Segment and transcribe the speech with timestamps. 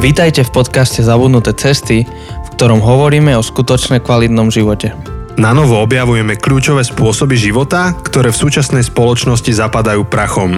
[0.00, 4.96] Vítajte v podcaste Zabudnuté cesty, v ktorom hovoríme o skutočne kvalitnom živote.
[5.36, 10.56] Na novo objavujeme kľúčové spôsoby života, ktoré v súčasnej spoločnosti zapadajú prachom.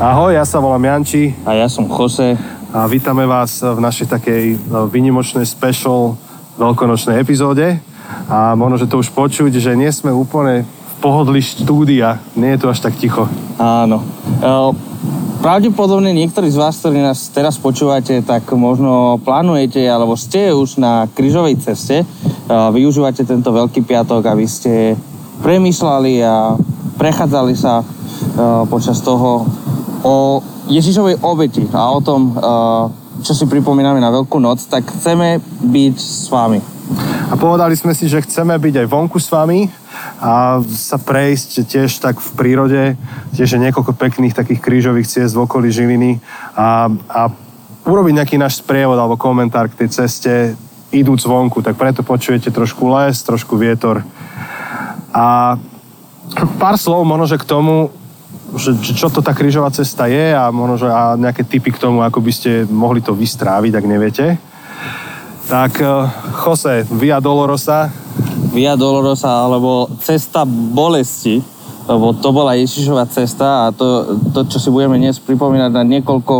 [0.00, 2.40] Ahoj, ja sa volám Janči A ja som Jose.
[2.72, 4.56] a vítame vás v našej takej e,
[4.88, 6.16] výnimočnej special
[6.56, 7.84] veľkonočnej epizóde.
[8.32, 12.64] A možno, že to už počuť, že nie sme úplne v pohodli štúdia, nie je
[12.64, 13.28] tu až tak ticho.
[13.60, 14.00] Áno.
[14.40, 14.91] E,
[15.42, 21.10] Pravdepodobne niektorí z vás, ktorí nás teraz počúvate, tak možno plánujete, alebo ste už na
[21.10, 22.06] krížovej ceste,
[22.46, 24.94] využívate tento Veľký piatok, aby ste
[25.42, 26.54] premýšľali a
[26.94, 27.82] prechádzali sa
[28.70, 29.42] počas toho
[30.06, 30.38] o
[30.70, 32.38] Ježišovej obeti a o tom,
[33.26, 36.62] čo si pripomíname na Veľkú noc, tak chceme byť s vami.
[37.28, 39.66] A povedali sme si, že chceme byť aj vonku s vami,
[40.22, 42.82] a sa prejsť tiež tak v prírode,
[43.34, 46.22] tiež je niekoľko pekných takých krížových ciest v okolí Žiliny
[46.54, 47.20] a, a
[47.82, 50.54] urobiť nejaký náš sprievod alebo komentár k tej ceste
[50.94, 54.06] idúc zvonku, tak preto počujete trošku les, trošku vietor.
[55.10, 55.58] A
[56.62, 57.90] pár slov možno, k tomu,
[58.54, 62.04] že, čo to tá krížová cesta je a možno, že a nejaké tipy k tomu,
[62.04, 64.26] ako by ste mohli to vystráviť, ak neviete.
[65.50, 65.90] Tak eh,
[66.46, 67.90] Jose, Via Dolorosa,
[68.52, 71.40] Via Dolorosa alebo cesta bolesti,
[71.88, 76.34] lebo to bola Ježišova cesta a to, to čo si budeme dnes pripomínať na niekoľko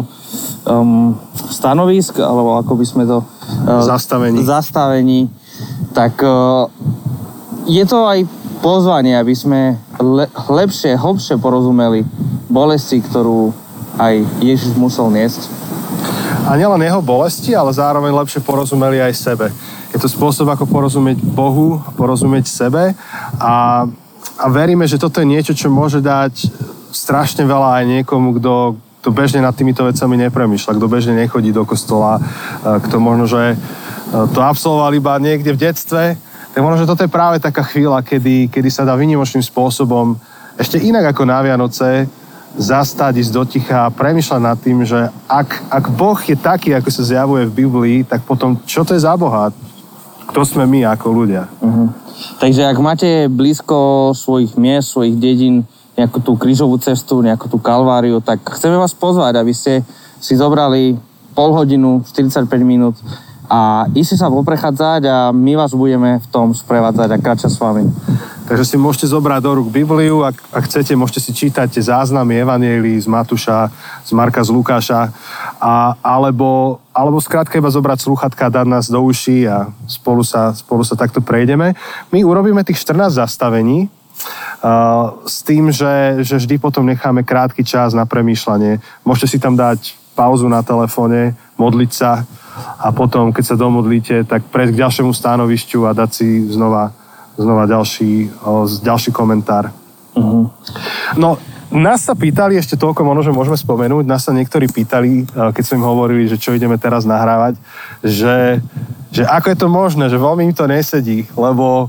[0.68, 1.16] um,
[1.50, 3.24] stanovisk, alebo ako by sme to...
[3.66, 4.38] Uh, zastavení.
[4.44, 5.20] Zastavení.
[5.96, 6.68] Tak uh,
[7.66, 8.28] je to aj
[8.62, 12.06] pozvanie, aby sme le, lepšie, hlbšie porozumeli
[12.46, 13.50] bolesti, ktorú
[13.98, 15.50] aj Ježiš musel niesť.
[16.46, 19.46] A nielen jeho bolesti, ale zároveň lepšie porozumeli aj sebe
[20.02, 22.90] to spôsob, ako porozumieť Bohu, porozumieť sebe
[23.38, 23.86] a,
[24.42, 26.50] a veríme, že toto je niečo, čo môže dať
[26.90, 31.62] strašne veľa aj niekomu, kto, kto bežne nad týmito vecami nepremýšľa, kto bežne nechodí do
[31.62, 32.18] kostola,
[32.62, 33.54] kto možno, že
[34.34, 36.18] to absolvoval iba niekde v detstve,
[36.52, 40.18] tak možno, že toto je práve taká chvíľa, kedy, kedy sa dá vynimočným spôsobom
[40.60, 42.04] ešte inak ako na Vianoce
[42.60, 46.92] zastať, ísť do ticha a premyšľať nad tým, že ak, ak Boh je taký, ako
[46.92, 49.48] sa zjavuje v Biblii, tak potom čo to je za Boha?
[50.32, 51.44] Kto sme my ako ľudia.
[51.60, 51.92] Uh-huh.
[52.40, 58.24] Takže ak máte blízko svojich miest, svojich dedín, nejakú tú krížovú cestu, nejakú tú kalváriu,
[58.24, 59.84] tak chceme vás pozvať, aby ste
[60.24, 60.96] si zobrali
[61.36, 62.96] pol hodinu, 45 minút
[63.52, 67.84] a ísť sa poprechádzať a my vás budeme v tom sprevádzať a kráčať s vami.
[68.48, 72.40] Takže si môžete zobrať do rúk Bibliu, ak, ak chcete, môžete si čítať tie záznamy
[72.40, 73.68] Evanielii z Matúša,
[74.08, 75.12] z Marka, z Lukáša,
[75.60, 80.80] a, alebo, alebo skrátka iba zobrať sluchatka dať nás do uší a spolu sa, spolu
[80.80, 81.76] sa takto prejdeme.
[82.08, 83.92] My urobíme tých 14 zastavení,
[84.62, 88.78] Uh, s tým, že, že vždy potom necháme krátky čas na premýšľanie.
[89.02, 92.22] Môžete si tam dať pauzu na telefóne, modliť sa
[92.80, 96.92] a potom, keď sa domodlíte, tak prejsť k ďalšiemu stanovišťu a dať si znova
[97.36, 98.28] znova ďalší,
[98.84, 99.72] ďalší komentár.
[100.12, 100.52] Uh-huh.
[101.16, 101.40] No,
[101.72, 105.80] nás sa pýtali, ešte toľko možno, že môžeme spomenúť, nás sa niektorí pýtali, keď sme
[105.80, 107.56] im hovorili, že čo ideme teraz nahrávať,
[108.04, 108.60] že,
[109.08, 111.88] že ako je to možné, že veľmi im to nesedí, lebo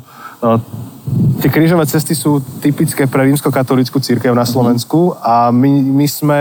[1.44, 6.40] tie krížové cesty sú typické pre rímskokatolickú církev na Slovensku a my, my sme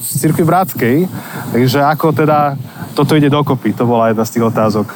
[0.00, 0.96] z církvy bratskej,
[1.52, 2.56] takže ako teda
[2.94, 4.86] toto ide dokopy, to bola jedna z tých otázok.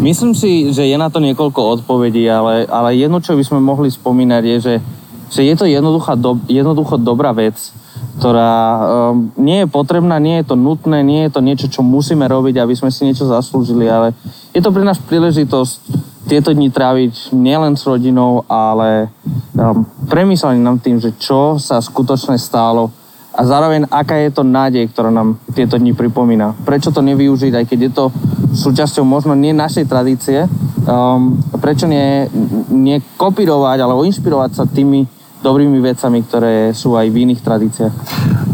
[0.00, 3.88] Myslím si, že je na to niekoľko odpovedí, ale, ale jedno, čo by sme mohli
[3.88, 4.74] spomínať, je, že,
[5.32, 5.64] že je to
[6.20, 7.56] do, jednoducho dobrá vec,
[8.20, 12.28] ktorá um, nie je potrebná, nie je to nutné, nie je to niečo, čo musíme
[12.28, 14.14] robiť, aby sme si niečo zaslúžili, ale
[14.54, 15.78] je to pre nás príležitosť
[16.24, 19.10] tieto dni tráviť nielen s rodinou, ale
[19.56, 22.92] um, premyslenie nad tým, že čo sa skutočne stálo
[23.34, 26.54] a zároveň aká je to nádej, ktorá nám tieto dni pripomína.
[26.62, 28.04] Prečo to nevyužiť, aj keď je to
[28.54, 30.46] súčasťou možno nie našej tradície,
[30.86, 32.30] um, prečo nie,
[32.70, 35.10] nie kopírovať alebo inšpirovať sa tými
[35.44, 37.94] dobrými vecami, ktoré sú aj v iných tradíciách.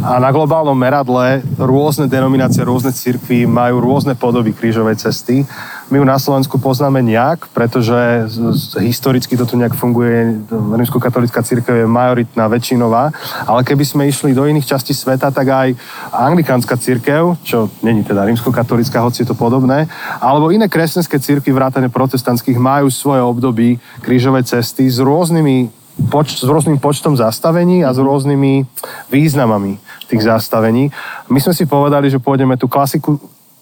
[0.00, 5.46] A na globálnom meradle rôzne denominácie, rôzne cirkvy majú rôzne podoby krížovej cesty.
[5.90, 8.30] My ju na Slovensku poznáme nejak, pretože
[8.78, 10.38] historicky toto nejak funguje.
[10.50, 13.10] Rímsko-katolická církev je majoritná, väčšinová.
[13.42, 15.68] Ale keby sme išli do iných častí sveta, tak aj
[16.14, 19.90] anglikánska církev, čo není teda rímsko-katolická, hoci je to podobné,
[20.22, 26.46] alebo iné kresťanské církvy, vrátane protestantských, majú svoje období krížovej cesty s rôznymi poč- s
[26.46, 28.64] rôznym počtom zastavení a s rôznymi
[29.10, 29.76] významami
[30.06, 30.88] tých zastavení.
[31.26, 33.18] My sme si povedali, že pôjdeme tú klasiku,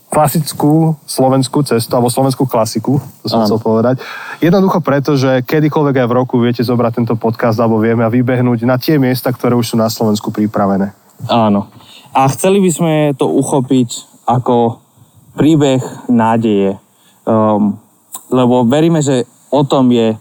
[0.08, 4.00] klasickú slovenskú cestu, alebo slovenskú klasiku, to som chcel povedať.
[4.40, 8.64] Jednoducho preto, že kedykoľvek aj v roku viete zobrať tento podcast, alebo vieme a vybehnúť
[8.64, 10.96] na tie miesta, ktoré už sú na Slovensku pripravené.
[11.28, 11.68] Áno.
[12.16, 14.80] A chceli by sme to uchopiť ako
[15.36, 16.80] príbeh nádeje.
[17.28, 17.76] Um,
[18.32, 20.16] lebo veríme, že o tom je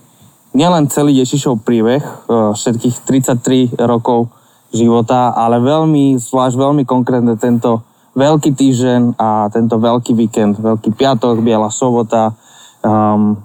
[0.51, 4.27] nielen celý Ježišov príbeh, uh, všetkých 33 rokov
[4.75, 7.86] života, ale veľmi, zvlášť veľmi konkrétne tento
[8.17, 12.33] veľký týždeň a tento veľký víkend, veľký piatok, biela sobota,
[12.81, 13.37] um,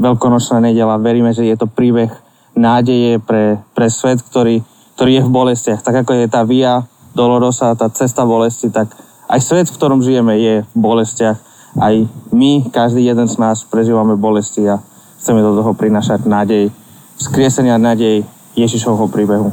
[0.00, 0.96] veľkonočná nedela.
[0.96, 2.08] Veríme, že je to príbeh
[2.56, 4.64] nádeje pre, pre svet, ktorý,
[4.96, 5.84] ktorý je v bolestiach.
[5.84, 8.88] Tak ako je tá via dolorosa, tá cesta bolesti, tak
[9.28, 11.36] aj svet, v ktorom žijeme, je v bolestiach.
[11.78, 11.94] Aj
[12.32, 14.80] my, každý jeden z nás prežívame bolesti a
[15.20, 16.72] chceme do toho prinašať nádej,
[17.20, 18.24] skriesenia nádej
[18.56, 19.52] Ježišovho príbehu.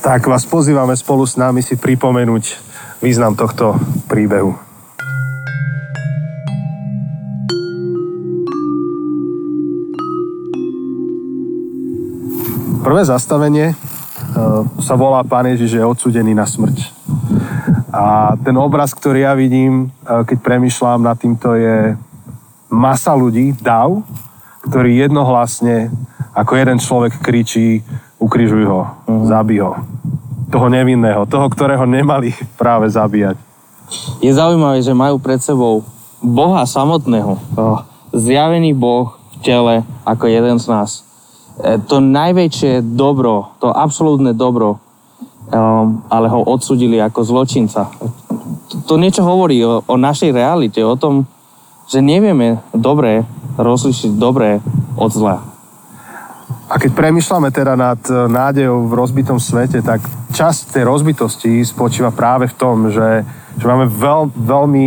[0.00, 2.67] Tak vás pozývame spolu s nami si pripomenúť
[2.98, 3.78] význam tohto
[4.10, 4.54] príbehu.
[12.82, 13.74] Prvé zastavenie e,
[14.80, 16.88] sa volá Pán Ježiš je odsudený na smrť.
[17.92, 21.92] A ten obraz, ktorý ja vidím, e, keď premyšľam nad týmto, je
[22.72, 24.00] masa ľudí, dav,
[24.64, 25.92] ktorý jednohlasne
[26.32, 27.82] ako jeden človek kričí
[28.16, 29.26] ukrižuj ho, uh-huh.
[29.26, 29.97] zabij ho.
[30.48, 33.36] Toho nevinného, toho, ktorého nemali práve zabíjať.
[34.20, 35.84] Je zaujímavé, že majú pred sebou
[36.20, 37.36] Boha samotného.
[38.12, 39.74] Zjavený Boh v tele
[40.04, 41.08] ako jeden z nás
[41.58, 44.78] E, to najväčšie dobro, to absolútne dobro,
[45.50, 47.90] um, ale ho odsudili ako zločinca.
[48.70, 51.26] To, to niečo hovorí o, o našej realite, o tom,
[51.90, 53.26] že nevieme dobre
[53.58, 54.62] rozlišiť dobré
[54.94, 55.42] od zla.
[56.68, 60.04] A keď premyšľame teda nad e, nádejou v rozbitom svete, tak
[60.36, 63.24] časť tej rozbitosti spočíva práve v tom, že,
[63.56, 64.86] že máme veľ, veľmi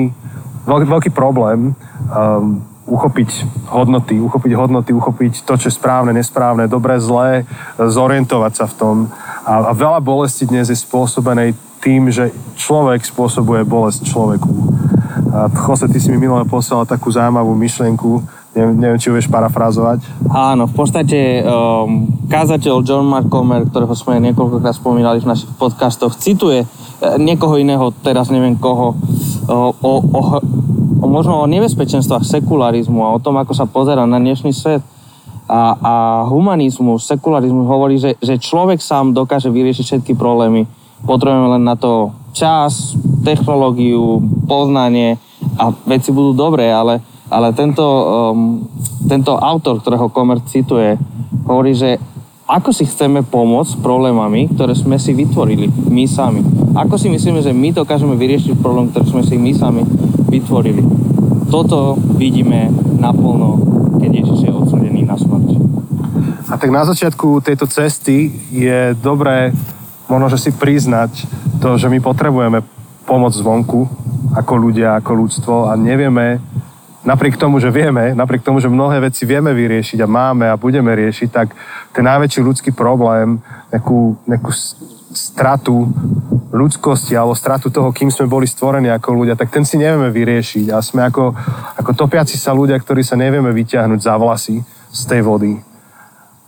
[0.66, 3.30] veľký, veľký problém um, uchopiť
[3.74, 8.96] hodnoty, uchopiť hodnoty, uchopiť to, čo je správne, nesprávne, dobré, zlé, zorientovať sa v tom.
[9.42, 12.30] A, a veľa bolesti dnes je spôsobenej tým, že
[12.62, 14.54] človek spôsobuje bolesť človeku.
[15.32, 18.22] A Jose, ty si mi minulé poslal takú zaujímavú myšlienku,
[18.56, 20.28] neviem, či ju vieš parafrázovať.
[20.28, 26.20] Áno, v podstate um, kázateľ John Mark Comer, ktorého sme niekoľkokrát spomínali v našich podcastoch,
[26.20, 29.00] cituje eh, niekoho iného, teraz neviem koho,
[29.48, 29.92] o, o
[31.02, 34.86] o možno o nebezpečenstvách sekularizmu a o tom, ako sa pozera na dnešný svet.
[35.52, 35.94] A, a
[36.32, 40.64] humanizmus, sekularizmus hovorí, že, že človek sám dokáže vyriešiť všetky problémy.
[41.04, 42.96] Potrebujeme len na to čas,
[43.26, 45.20] technológiu, poznanie
[45.60, 48.68] a veci budú dobré, ale, ale tento, um,
[49.08, 51.00] tento autor, ktorého Komer cituje,
[51.48, 51.96] hovorí, že
[52.52, 56.44] ako si chceme pomôcť problémami, ktoré sme si vytvorili my sami.
[56.76, 59.88] Ako si myslíme, že my dokážeme vyriešiť problém, ktorý sme si my sami
[60.28, 60.84] vytvorili.
[61.48, 62.68] Toto vidíme
[63.00, 63.56] naplno,
[64.04, 65.56] keď Ježiš je odsudený na smrť.
[66.52, 69.56] A tak na začiatku tejto cesty je dobré
[70.12, 71.24] možno, že si priznať
[71.64, 72.60] to, že my potrebujeme
[73.08, 73.88] pomoc zvonku
[74.36, 76.44] ako ľudia, ako ľudstvo a nevieme,
[77.02, 80.94] napriek tomu, že vieme, napriek tomu, že mnohé veci vieme vyriešiť a máme a budeme
[80.94, 81.54] riešiť, tak
[81.94, 83.42] ten najväčší ľudský problém,
[83.74, 84.52] nejakú, nejakú
[85.12, 85.90] stratu
[86.52, 90.72] ľudskosti alebo stratu toho, kým sme boli stvorení ako ľudia, tak ten si nevieme vyriešiť
[90.72, 91.36] a sme ako,
[91.80, 95.60] ako topiaci sa ľudia, ktorí sa nevieme vyťahnuť za vlasy z tej vody.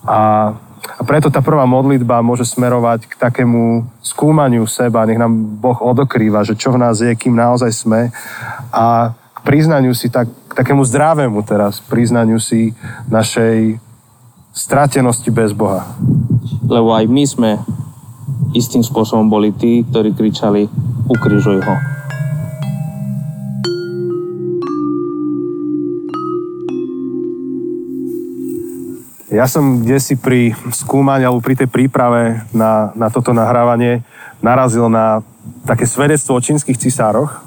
[0.04, 0.52] A,
[1.00, 6.44] a preto tá prvá modlitba môže smerovať k takému skúmaniu seba, nech nám Boh odokrýva,
[6.44, 8.12] že čo v nás je, kým naozaj sme
[8.72, 12.72] a priznaniu si, tak, takému zdravému teraz, priznaniu si
[13.12, 13.78] našej
[14.56, 15.84] stratenosti bez Boha.
[16.64, 17.52] Lebo aj my sme
[18.56, 20.72] istým spôsobom boli tí, ktorí kričali
[21.12, 21.76] ukrižuj ho.
[29.34, 34.06] Ja som kde si pri skúmaní alebo pri tej príprave na, na toto nahrávanie
[34.46, 35.26] narazil na
[35.66, 37.42] také svedectvo o čínskych cisároch,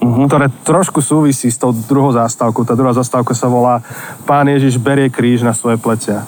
[0.00, 0.26] uh-huh.
[0.28, 2.64] ktoré trošku súvisí s tou druhou zástavkou.
[2.64, 3.80] Tá druhá zástavka sa volá
[4.28, 6.24] Pán Ježiš berie kríž na svoje plecia.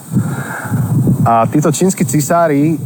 [1.28, 2.80] A títo čínsky cisári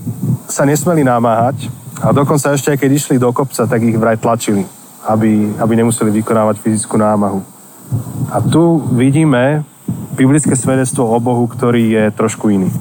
[0.51, 1.71] sa nesmeli námáhať
[2.03, 4.67] a dokonca ešte aj keď išli do kopca, tak ich vraj tlačili,
[5.07, 7.41] aby, aby nemuseli vykonávať fyzickú námahu.
[8.33, 9.63] A tu vidíme
[10.17, 12.73] biblické svedectvo o Bohu, ktorý je trošku iný.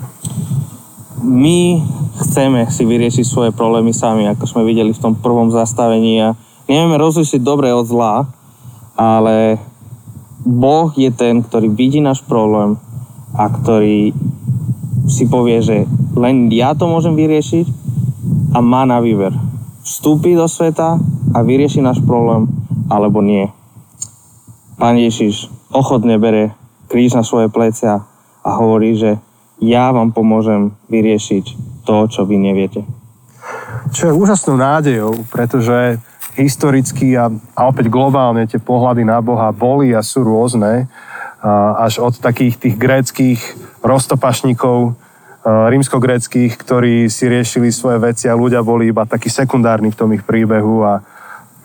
[1.22, 1.78] My
[2.18, 6.30] chceme si vyriešiť svoje problémy sami, ako sme videli v tom prvom zastavení a
[6.72, 8.32] nevieme rozlišiť dobre od zla,
[8.96, 9.60] ale
[10.48, 12.80] Boh je ten, ktorý vidí náš problém
[13.36, 14.16] a ktorý
[15.12, 15.84] si povie, že
[16.16, 17.68] len ja to môžem vyriešiť
[18.56, 19.36] a má na výber.
[19.84, 20.96] Vstúpi do sveta
[21.36, 22.48] a vyrieši náš problém,
[22.88, 23.52] alebo nie.
[24.80, 26.56] Pán Ježiš ochotne bere
[26.88, 28.04] kríž na svoje plecia
[28.44, 29.20] a hovorí, že
[29.62, 31.46] ja vám pomôžem vyriešiť
[31.86, 32.84] to, čo vy neviete.
[33.92, 36.00] čo je úžasnou nádejou, pretože
[36.36, 40.88] historicky a, a opäť globálne tie pohľady na Boha boli a sú rôzne,
[41.78, 43.40] až od takých tých gréckých
[43.82, 44.94] roztopašníkov,
[45.42, 50.22] rímsko-gréckých, ktorí si riešili svoje veci a ľudia boli iba takí sekundárni v tom ich
[50.22, 51.02] príbehu a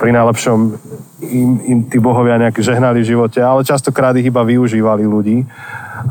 [0.01, 0.59] pri najlepšom
[1.25, 5.45] im, im tí bohovia nejak žehnali v živote, ale častokrát ich iba využívali ľudí.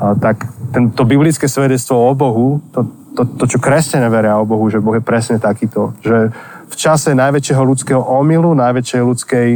[0.02, 2.86] A tak tento biblické svedectvo o Bohu, to,
[3.18, 6.34] to, to čo kresťania veria o Bohu, že Boh je presne takýto, že
[6.66, 9.50] v čase najväčšieho ľudského omylu, najväčšej ľudskej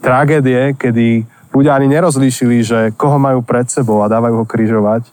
[0.00, 5.06] tragédie, kedy ľudia ani nerozlíšili, že koho majú pred sebou a dávajú ho križovať,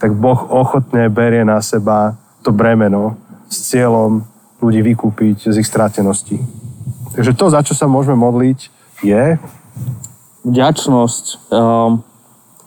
[0.00, 3.20] tak Boh ochotne berie na seba to bremeno
[3.50, 4.24] s cieľom
[4.62, 6.40] ľudí vykúpiť z ich stratenosti.
[7.16, 8.58] Takže to, za čo sa môžeme modliť,
[9.04, 9.36] je...
[10.40, 11.52] Vďačnosť.
[11.52, 12.00] Um,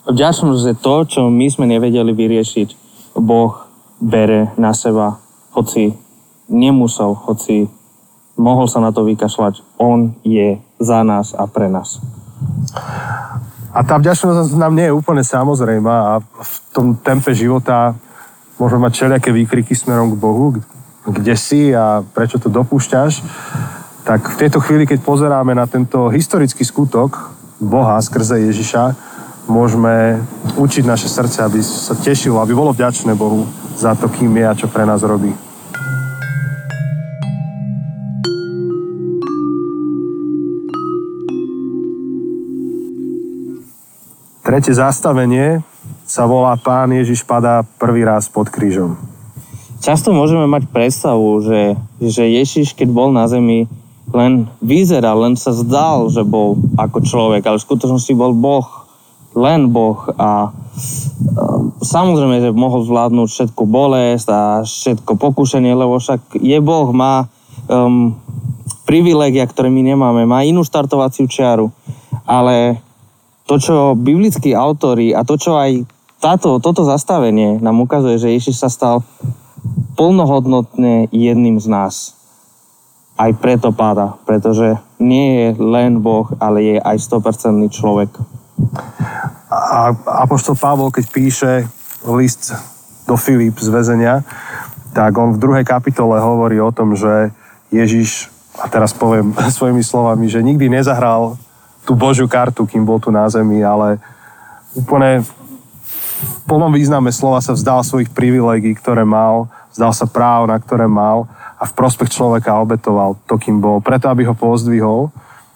[0.05, 2.69] vďačnosť je to, čo my sme nevedeli vyriešiť.
[3.17, 3.65] Boh
[3.97, 5.17] bere na seba,
[5.55, 5.95] hoci
[6.49, 7.71] nemusel, hoci
[8.39, 9.63] mohol sa na to vykašľať.
[9.77, 12.01] On je za nás a pre nás.
[13.73, 17.97] A tá vďačnosť nám nie je úplne samozrejmá a v tom tempe života
[18.61, 20.53] môžeme mať všelijaké výkriky smerom k Bohu,
[21.09, 23.25] kde si a prečo to dopúšťaš
[24.03, 27.31] tak v tejto chvíli, keď pozeráme na tento historický skutok
[27.63, 28.95] Boha skrze Ježiša,
[29.47, 30.19] môžeme
[30.59, 33.47] učiť naše srdce, aby sa tešilo, aby bolo vďačné Bohu
[33.79, 35.31] za to, kým je a čo pre nás robí.
[44.53, 45.65] Tretie zastavenie
[46.05, 49.01] sa volá Pán Ježiš padá prvý raz pod krížom.
[49.81, 53.65] Často môžeme mať predstavu, že, že Ježiš, keď bol na zemi,
[54.13, 58.85] len vyzeral, len sa zdal, že bol ako človek, ale v skutočnosti bol Boh,
[59.33, 60.53] len Boh a
[61.81, 67.25] samozrejme, že mohol zvládnuť všetku bolesť a všetko pokušenie, lebo však je Boh, má
[67.73, 68.13] um,
[68.85, 71.73] privilegia, ktoré my nemáme, má inú štartovaciu čiaru,
[72.29, 72.77] ale
[73.43, 75.83] to, čo biblickí autori a to, čo aj
[76.23, 79.03] táto, toto zastavenie nám ukazuje, že Ježiš sa stal
[79.99, 82.15] plnohodnotne jedným z nás
[83.19, 88.09] aj preto páda, pretože nie je len Boh, ale je aj 100% človek.
[89.53, 89.93] A
[90.25, 91.51] Apoštol Pavol, keď píše
[92.09, 92.57] list
[93.05, 94.25] do Filip z väzenia,
[94.97, 97.29] tak on v druhej kapitole hovorí o tom, že
[97.69, 101.37] Ježiš, a teraz poviem svojimi slovami, že nikdy nezahral
[101.83, 103.99] tú Božiu kartu, kým bol tu na zemi, ale
[104.73, 110.55] úplne v plnom význame slova sa vzdal svojich privilegií, ktoré mal, vzdal sa práv, na
[110.59, 111.27] ktoré mal
[111.59, 115.11] a v prospech človeka obetoval to, kým bol, preto, aby ho pozdvihol.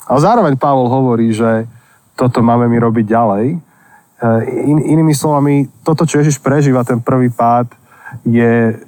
[0.07, 1.67] Ale zároveň Pavol hovorí, že
[2.15, 3.45] toto máme my robiť ďalej.
[3.51, 3.57] E,
[4.63, 7.67] in, inými slovami, toto, čo Ježiš prežíva, ten prvý pád,
[8.23, 8.79] je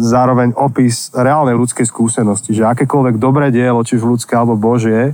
[0.00, 5.12] zároveň opis reálnej ľudskej skúsenosti, že akékoľvek dobré dielo, či už ľudské alebo Božie,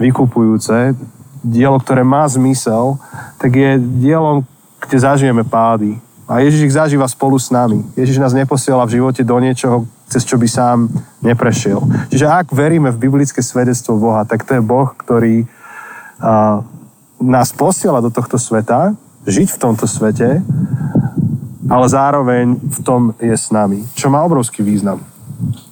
[0.00, 0.94] vykupujúce,
[1.42, 2.96] dielo, ktoré má zmysel,
[3.36, 4.46] tak je dielom,
[4.82, 5.98] kde zažijeme pády.
[6.30, 7.82] A Ježiš ich zažíva spolu s nami.
[7.98, 10.88] Ježiš nás neposiela v živote do niečoho, cez čo by sám
[11.20, 11.82] neprešiel.
[12.08, 16.62] Čiže ak veríme v biblické svedectvo Boha, tak to je Boh, ktorý uh,
[17.18, 18.94] nás posiela do tohto sveta,
[19.26, 20.42] žiť v tomto svete,
[21.70, 25.02] ale zároveň v tom je s nami, čo má obrovský význam.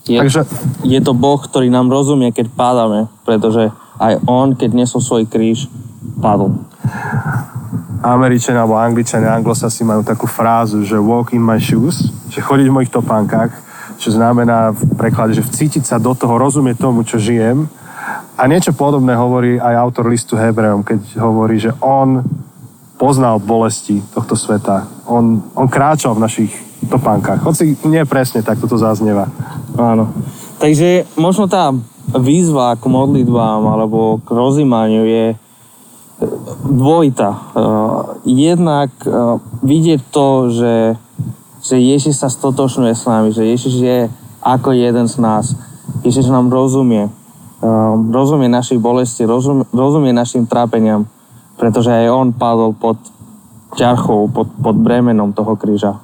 [0.07, 0.47] Je, Takže...
[0.83, 5.69] je to Boh, ktorý nám rozumie, keď pádame, pretože aj On, keď nesol svoj kríž,
[6.19, 6.57] padol.
[8.01, 12.77] Američania alebo Angličania, anglosasi majú takú frázu, že walk in my shoes, že chodiť v
[12.81, 17.69] mojich topánkach čo znamená v preklade, že vcítiť sa do toho, rozumieť tomu, čo žijem.
[18.41, 22.25] A niečo podobné hovorí aj autor listu Hebreom, keď hovorí, že on
[22.97, 24.89] poznal bolesti tohto sveta.
[25.05, 26.53] On, on kráčal v našich
[26.89, 27.45] topánkach.
[27.45, 29.29] Hoci nie presne tak toto zaznieva.
[29.77, 30.09] Áno.
[30.57, 31.69] Takže možno tá
[32.19, 35.27] výzva k modlitbám alebo k rozímaniu je
[36.67, 37.31] dvojita.
[38.27, 38.91] Jednak
[39.65, 40.75] vidieť to, že
[41.61, 43.99] že Ježiš sa stotočňuje s nami, že Ježiš je
[44.41, 45.53] ako jeden z nás.
[46.01, 47.13] Ježiš nám rozumie.
[47.61, 51.05] Um, rozumie našich bolesti, rozumie, rozumie našim trápeniam,
[51.61, 52.97] pretože aj on padol pod
[53.77, 56.01] ťarchou, pod, pod bremenom toho kríža.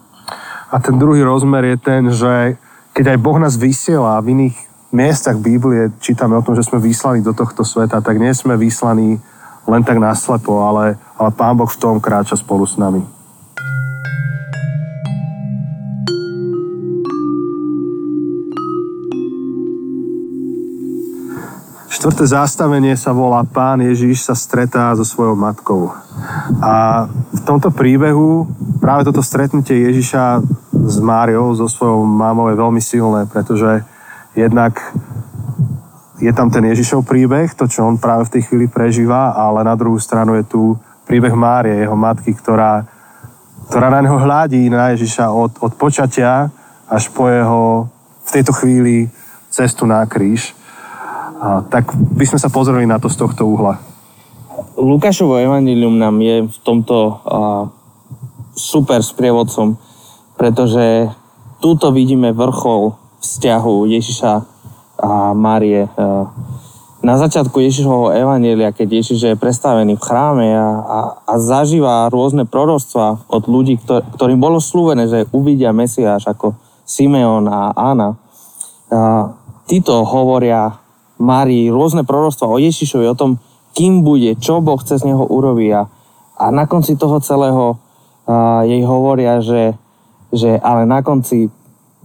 [0.69, 2.61] A ten druhý rozmer je ten, že
[2.93, 4.57] keď aj Boh nás vysiela v iných
[4.97, 9.21] miestach Biblie čítame o tom, že sme vyslaní do tohto sveta, tak nie sme vyslaní
[9.69, 13.05] len tak naslepo, ale, ale Pán Boh v tom kráča spolu s nami.
[21.93, 25.91] Štvrté zastavenie sa volá Pán Ježiš sa stretá so svojou matkou.
[26.63, 28.47] A v tomto príbehu
[28.79, 33.83] práve toto stretnutie Ježiša s Máriou, so svojou mámou je veľmi silné, pretože
[34.37, 34.77] jednak
[36.21, 39.77] je tam ten Ježišov príbeh, to, čo on práve v tej chvíli prežíva, ale na
[39.77, 40.63] druhú stranu je tu
[41.05, 42.85] príbeh Márie, jeho matky, ktorá,
[43.69, 46.49] ktorá na neho hľadí, na Ježiša od, od počatia
[46.89, 47.89] až po jeho
[48.27, 49.09] v tejto chvíli
[49.53, 50.57] cestu na kríž.
[51.37, 53.77] A, tak by sme sa pozreli na to z tohto uhla.
[54.77, 57.13] Lukášovo evanilium nám je v tomto a,
[58.57, 59.77] super sprievodcom,
[60.41, 61.13] pretože
[61.61, 62.97] túto vidíme vrchol
[63.27, 64.33] vzťahu Ježiša
[65.03, 65.91] a Márie.
[67.07, 72.49] Na začiatku Ježišovho evanielia, keď Ježiš je predstavený v chráme a, a, a zažíva rôzne
[72.49, 78.19] proroctva od ľudí, ktor, ktorým bolo slúvené, že uvidia Mesiáš ako Simeon a Ána.
[78.91, 79.31] A,
[79.71, 80.83] títo hovoria
[81.21, 83.39] Márii rôzne proroctva o Ježišovi, o tom,
[83.77, 85.71] kým bude, čo Boh chce z neho urobiť.
[85.77, 85.83] A,
[86.43, 87.77] a na konci toho celého
[88.27, 89.77] a, jej hovoria, že,
[90.33, 91.53] že ale na konci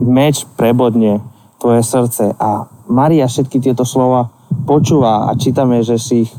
[0.01, 1.21] meč prebodne
[1.61, 2.33] tvoje srdce.
[2.41, 4.33] A Maria všetky tieto slova
[4.65, 6.31] počúva a čítame, že si ich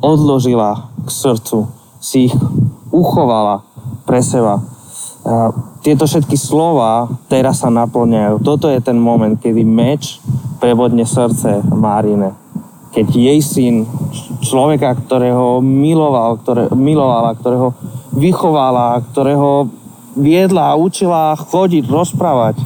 [0.00, 1.68] odložila k srdcu,
[2.00, 2.34] si ich
[2.88, 3.66] uchovala
[4.08, 4.62] pre seba.
[5.84, 8.40] Tieto všetky slova teraz sa naplňajú.
[8.40, 10.22] Toto je ten moment, kedy meč
[10.56, 12.32] prebodne srdce Márine.
[12.90, 13.76] Keď jej syn,
[14.42, 17.70] človeka, ktorého miloval, ktoré, milovala, ktorého
[18.10, 19.70] vychovala, ktorého
[20.18, 22.58] viedla a učila chodiť, rozprávať,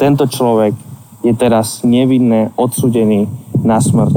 [0.00, 0.72] tento človek
[1.20, 3.28] je teraz nevinné, odsudený
[3.60, 4.16] na smrť.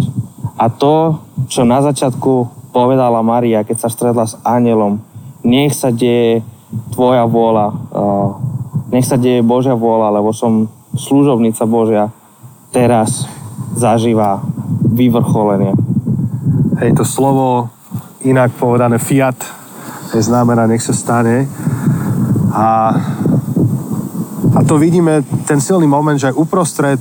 [0.56, 1.20] A to,
[1.52, 5.04] čo na začiatku povedala Maria, keď sa stretla s anielom,
[5.44, 6.40] nech sa deje
[6.96, 7.76] tvoja vôľa,
[8.96, 12.08] nech sa deje Božia vôľa, lebo som služobnica Božia,
[12.72, 13.28] teraz
[13.76, 14.40] zažíva
[14.88, 15.76] vyvrcholenie.
[16.80, 17.68] Hej, to slovo,
[18.24, 19.36] inak povedané fiat,
[20.16, 21.50] znamená nech sa stane.
[22.54, 22.96] A
[24.68, 27.00] to vidíme, ten silný moment, že uprostred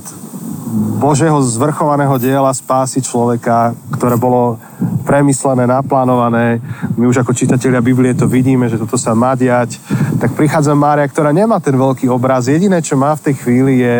[0.73, 4.57] Božieho zvrchovaného diela spásy človeka, ktoré bolo
[5.05, 6.57] premyslené, naplánované.
[6.97, 9.77] My už ako čitatelia Biblie to vidíme, že toto sa má diať.
[10.17, 12.49] Tak prichádza Mária, ktorá nemá ten veľký obraz.
[12.49, 13.95] Jediné, čo má v tej chvíli, je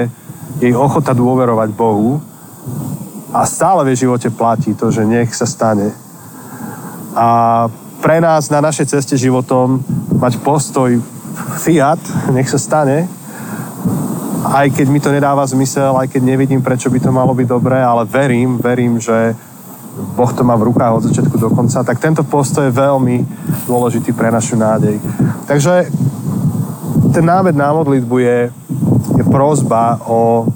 [0.64, 2.18] jej ochota dôverovať Bohu.
[3.36, 5.94] A stále v živote platí to, že nech sa stane.
[7.14, 7.68] A
[8.02, 9.84] pre nás na našej ceste životom
[10.18, 10.90] mať postoj
[11.62, 12.00] fiat,
[12.34, 13.06] nech sa stane,
[14.44, 17.80] aj keď mi to nedáva zmysel, aj keď nevidím, prečo by to malo byť dobré,
[17.80, 19.36] ale verím, verím, že
[20.18, 23.24] Boh to má v rukách od začiatku do konca, tak tento postoj je veľmi
[23.70, 24.98] dôležitý pre našu nádej.
[25.46, 25.88] Takže
[27.14, 28.40] ten námed na modlitbu je,
[29.22, 30.50] je prozba o,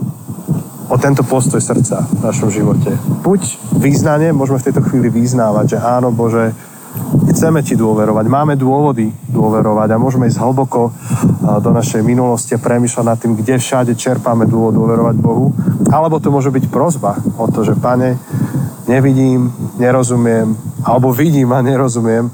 [0.90, 2.98] o tento postoj srdca v našom živote.
[3.22, 3.42] Buď
[3.78, 6.58] význanie, môžeme v tejto chvíli vyznávať, že áno, Bože,
[7.34, 10.92] chceme ti dôverovať, máme dôvody dôverovať a môžeme ísť hlboko
[11.62, 15.54] do našej minulosti a premýšľať nad tým, kde všade čerpáme dôvod dôverovať Bohu.
[15.88, 18.20] Alebo to môže byť prozba o to, že pane,
[18.88, 22.32] nevidím, nerozumiem, alebo vidím a nerozumiem,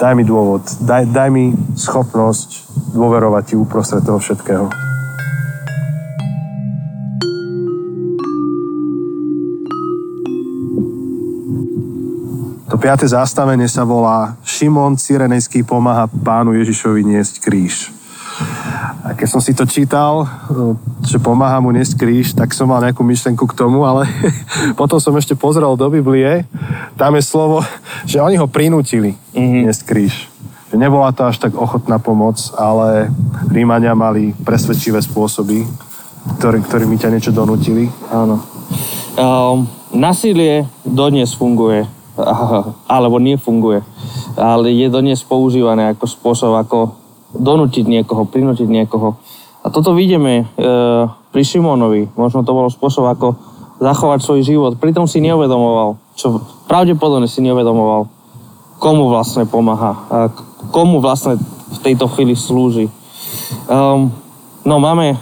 [0.00, 4.89] daj mi dôvod, daj, daj mi schopnosť dôverovať ti uprostred toho všetkého.
[12.80, 17.92] Piaté zastavenie sa volá Šimon Cyrenejský pomáha pánu Ježišovi niesť kríž.
[19.04, 20.24] A keď som si to čítal,
[21.04, 24.08] že pomáha mu niesť kríž, tak som mal nejakú myšlenku k tomu, ale
[24.80, 26.48] potom som ešte pozrel do Biblie,
[26.96, 27.60] tam je slovo,
[28.08, 29.68] že oni ho prinútili mm-hmm.
[29.68, 30.14] niesť kríž.
[30.72, 33.12] Že nebola to až tak ochotná pomoc, ale
[33.52, 35.68] Rímania mali presvedčivé spôsoby,
[36.40, 37.92] ktorý, ktorými ťa niečo donútili.
[38.08, 38.40] Áno.
[39.20, 41.99] Um, nasilie dodnes funguje
[42.94, 43.82] alebo nefunguje.
[44.36, 46.94] Ale je dnes používané ako spôsob, ako
[47.34, 49.16] donútiť niekoho, prinútiť niekoho.
[49.60, 50.44] A toto vidíme e,
[51.30, 52.10] pri Šimonovi.
[52.16, 53.36] Možno to bol spôsob, ako
[53.80, 54.72] zachovať svoj život.
[54.76, 58.08] Pritom si neuvedomoval, čo pravdepodobne si neuvedomoval,
[58.80, 60.16] komu vlastne pomáha, a
[60.72, 62.88] komu vlastne v tejto chvíli slúži.
[63.68, 64.12] Um,
[64.64, 65.16] no máme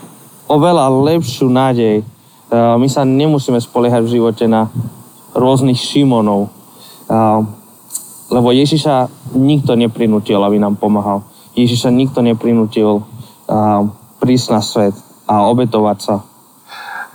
[0.51, 2.03] oveľa lepšiu nádej.
[2.49, 4.71] Uh, my sa nemusíme spoliehať v živote na
[5.37, 6.51] rôznych Šimonov,
[8.29, 11.25] lebo Ježiša nikto neprinútil, aby nám pomáhal.
[11.57, 13.03] Ježiša nikto neprinútil
[14.21, 14.95] prísť na svet
[15.25, 16.21] a obetovať sa.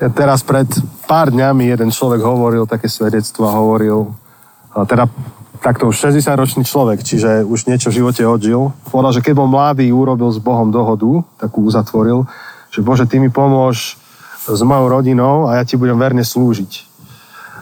[0.01, 0.67] Ja teraz pred
[1.05, 4.09] pár dňami jeden človek hovoril také svedectvo a hovoril,
[4.73, 5.05] teda
[5.63, 8.73] takto už 60-ročný človek, čiže už niečo v živote odžil.
[8.91, 12.27] Povedal, že keď bol mladý, urobil s Bohom dohodu, takú uzatvoril,
[12.73, 13.95] že Bože, Ty mi pomôž
[14.43, 16.92] s mojou rodinou a ja Ti budem verne slúžiť.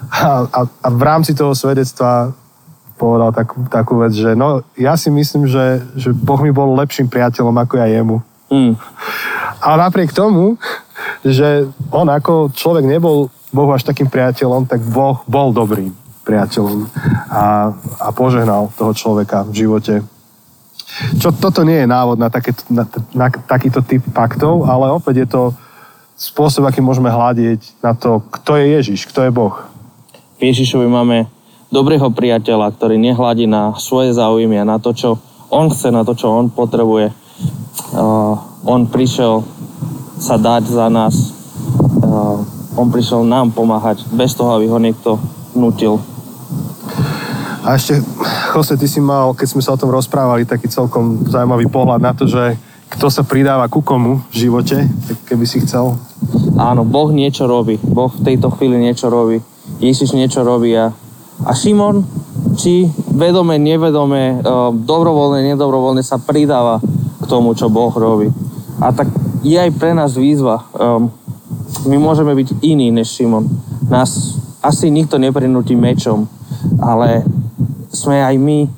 [0.09, 2.33] A, a, a v rámci toho svedectva
[2.97, 7.09] povedal takú, takú vec, že no, ja si myslím, že, že Boh mi bol lepším
[7.09, 8.21] priateľom ako ja jemu.
[8.49, 8.77] Mm.
[9.61, 10.57] A napriek tomu
[11.25, 15.91] že on ako človek nebol Bohu až takým priateľom, tak Boh bol dobrým
[16.23, 16.87] priateľom
[17.27, 19.95] a, a požehnal toho človeka v živote.
[21.17, 22.85] Čo, toto nie je návod na, také, na,
[23.15, 25.43] na takýto typ paktov, ale opäť je to
[26.15, 29.55] spôsob, aký môžeme hľadiť na to, kto je Ježiš, kto je Boh.
[30.41, 31.30] V Ježišovi máme
[31.69, 35.21] dobrého priateľa, ktorý nehľadí na svoje záujmy a na to, čo
[35.54, 37.13] on chce, na to, čo on potrebuje.
[37.93, 39.45] Uh, on prišiel
[40.17, 41.13] sa dať za nás.
[42.01, 42.41] Uh,
[42.73, 45.21] on prišiel nám pomáhať, bez toho, aby ho niekto
[45.54, 46.01] nutil.
[47.62, 48.01] A ešte,
[48.58, 52.17] Jose, ty si mal, keď sme sa o tom rozprávali, taký celkom zaujímavý pohľad na
[52.17, 52.58] to, že
[52.89, 55.93] kto sa pridáva ku komu v živote, tak keby si chcel.
[56.58, 57.77] Áno, Boh niečo robí.
[57.77, 59.38] Boh v tejto chvíli niečo robí.
[59.79, 60.91] Ježiš niečo robí a,
[61.45, 62.03] a Šimon,
[62.57, 66.84] či vedome, nevedome, e, dobrovoľne, nedobrovoľne sa pridáva
[67.21, 68.27] k tomu, čo Boh robí.
[68.81, 69.07] A tak
[69.45, 70.65] je aj pre nás výzva.
[70.73, 71.13] Um,
[71.86, 73.45] my môžeme byť iní než Šimon.
[73.89, 76.29] Nás asi nikto neprinúti mečom,
[76.77, 77.25] ale
[77.89, 78.69] sme aj my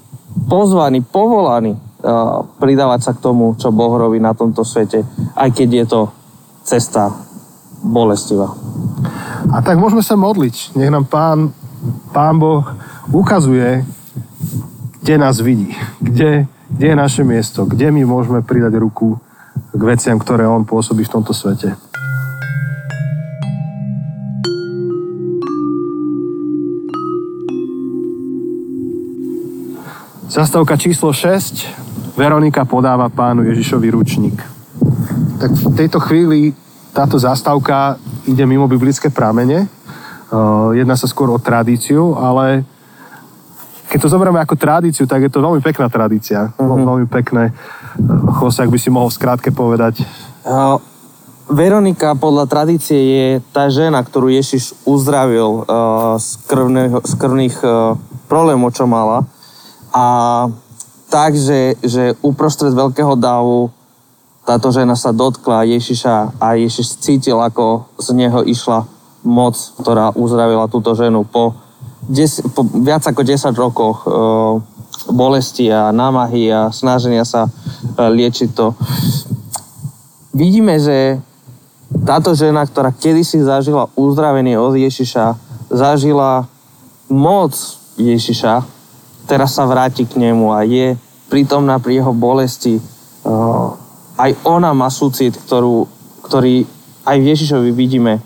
[0.48, 5.04] pozvaní, povolaní uh, pridávať sa k tomu, čo Boh robí na tomto svete,
[5.36, 6.02] aj keď je to
[6.64, 7.12] cesta
[7.84, 8.56] bolestivá.
[9.52, 10.78] A tak môžeme sa modliť.
[10.80, 11.52] Nech nám Pán,
[12.16, 12.64] Pán Boh
[13.12, 13.84] ukazuje,
[15.04, 19.20] kde nás vidí, kde, kde je naše miesto, kde my môžeme pridať ruku
[19.76, 21.76] k veciam, ktoré On pôsobí v tomto svete.
[30.34, 32.18] Zastavka číslo 6.
[32.18, 34.42] Veronika podáva pánu Ježišovi ručník.
[35.38, 36.58] Tak v tejto chvíli
[36.94, 37.98] táto zastávka
[38.30, 39.66] ide mimo biblické pramene.
[40.74, 42.66] Jedná sa skôr o tradíciu, ale
[43.90, 46.50] keď to zoberieme ako tradíciu, tak je to veľmi pekná tradícia.
[46.58, 46.86] Mm-hmm.
[46.86, 47.54] Veľmi pekné.
[48.42, 50.02] Jose, ak by si mohol skrátke povedať.
[51.44, 58.00] Veronika podľa tradície je tá žena, ktorú Ježiš uzdravil uh, z, krvného, z krvných uh,
[58.32, 59.28] problémov, čo mala
[59.94, 60.06] a
[61.14, 63.70] tak, že, že uprostred veľkého dávu
[64.44, 68.84] táto žena sa dotkla Ježiša a Ježiš cítil, ako z neho išla
[69.24, 71.56] moc, ktorá uzdravila túto ženu po,
[72.04, 74.08] des, po viac ako 10 rokoch e,
[75.16, 77.52] bolesti a námahy a snaženia sa e,
[78.04, 78.76] liečiť to.
[80.36, 81.24] Vidíme, že
[82.04, 85.40] táto žena, ktorá kedysi zažila uzdravenie od Ježiša,
[85.72, 86.52] zažila
[87.08, 87.56] moc
[87.96, 88.66] Ježiša,
[89.24, 91.00] teraz sa vráti k nemu a je
[91.32, 92.82] prítomná pri jeho bolesti.
[93.24, 93.78] Uh,
[94.18, 95.90] aj ona má súcit, ktorú,
[96.26, 96.66] ktorý
[97.04, 98.22] aj v Ježišovi vidíme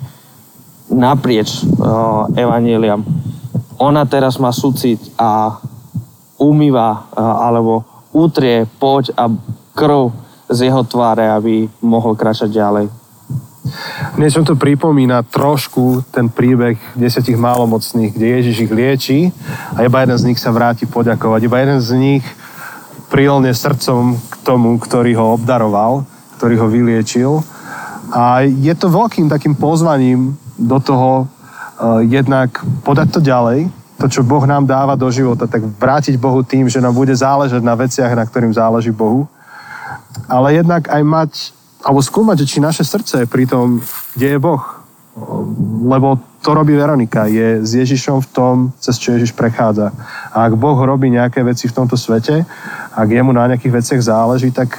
[0.91, 3.03] naprieč uh, evaníliam.
[3.77, 5.59] Ona teraz má súcit a
[6.39, 9.29] umýva uh, alebo utrie poď a
[9.75, 10.13] krv
[10.47, 12.87] z jeho tváre, aby mohol kračať ďalej.
[14.15, 19.19] Niečo to pripomína trošku ten príbeh desiatich málomocných, kde Ježiš ich lieči
[19.75, 21.41] a iba jeden z nich sa vráti poďakovať.
[21.43, 22.23] Iba jeden z nich
[23.07, 26.03] prilne srdcom k tomu, ktorý ho obdaroval,
[26.37, 27.31] ktorý ho vyliečil.
[28.11, 32.51] A je to veľkým takým pozvaním do toho uh, jednak
[32.83, 33.67] podať to ďalej,
[33.97, 37.65] to, čo Boh nám dáva do života, tak vrátiť Bohu tým, že nám bude záležať
[37.65, 39.25] na veciach, na ktorým záleží Bohu.
[40.29, 41.31] Ale jednak aj mať
[41.81, 43.79] alebo skúmať, či naše srdce je pri tom,
[44.17, 44.76] kde je Boh.
[45.87, 49.89] Lebo to robí Veronika, je s Ježišom v tom, cez čo Ježiš prechádza.
[50.31, 52.45] A ak Boh robí nejaké veci v tomto svete,
[52.93, 54.77] ak jemu na nejakých veciach záleží, tak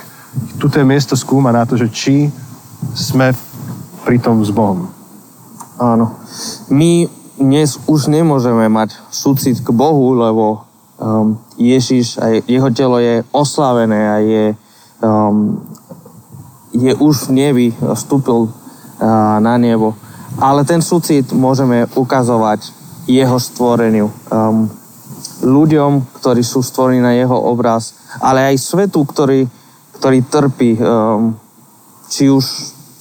[0.62, 2.16] tu miesto skúma na to, že či
[2.94, 3.34] sme
[4.06, 4.86] pri tom s Bohom.
[5.78, 6.14] Áno.
[6.70, 10.66] My dnes už nemôžeme mať súcit k Bohu, lebo
[10.98, 14.44] um, Ježiš a jeho telo je oslavené a je
[15.02, 15.58] um,
[16.72, 18.52] je už v nebi, vstúpil
[19.40, 19.94] na nebo.
[20.38, 22.70] Ale ten súcit môžeme ukazovať
[23.10, 24.06] jeho stvoreniu.
[24.30, 24.70] Um,
[25.42, 29.50] ľuďom, ktorí sú stvorení na jeho obraz, ale aj svetu, ktorý,
[29.98, 31.34] ktorý trpí, um,
[32.06, 32.44] či už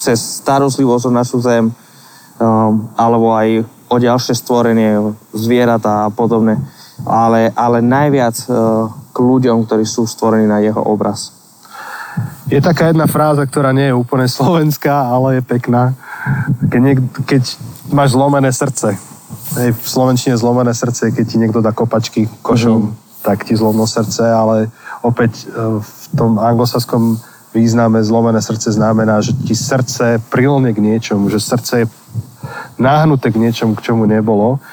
[0.02, 6.58] cez starostlivosť o našu zem, um, alebo aj o ďalšie stvorenie, zvieratá a podobne.
[7.06, 11.34] Ale, ale najviac uh, k ľuďom, ktorí sú stvorení na jeho obraz.
[12.48, 15.92] Je taká jedna fráza, ktorá nie je úplne slovenská, ale je pekná.
[16.72, 17.44] Keď, niek- keď
[17.92, 18.96] máš zlomené srdce,
[19.60, 23.24] hej, v slovenčine zlomené srdce, keď ti niekto dá kopačky košom, mm-hmm.
[23.28, 24.72] tak ti zlomno srdce, ale
[25.04, 27.20] opäť e, v tom anglosaskom
[27.52, 31.86] význame zlomené srdce znamená, že ti srdce prilne k niečomu, že srdce je
[32.80, 34.64] náhnuté k niečomu, k čomu nebolo.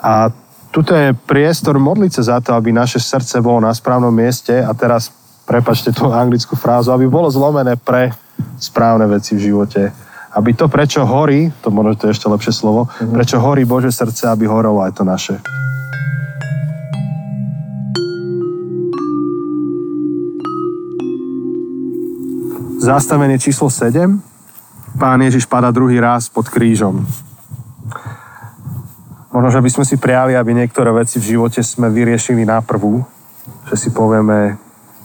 [0.00, 0.32] A
[0.72, 4.72] tuto je priestor modliť sa za to, aby naše srdce bolo na správnom mieste a
[4.72, 5.12] teraz
[5.44, 8.12] prepačte tú anglickú frázu, aby bolo zlomené pre
[8.56, 9.92] správne veci v živote.
[10.34, 13.14] aby to, prečo horí, to možno to je ešte lepšie slovo, mm-hmm.
[13.14, 15.38] prečo horí Bože srdce, aby horelo aj to naše.
[22.82, 24.10] Zastavenie číslo 7.
[24.98, 27.06] Pán Ježiš pada druhý raz pod krížom.
[29.30, 33.06] Možno, že by sme si prijali, aby niektoré veci v živote sme vyriešili na prvú,
[33.70, 34.58] že si povieme,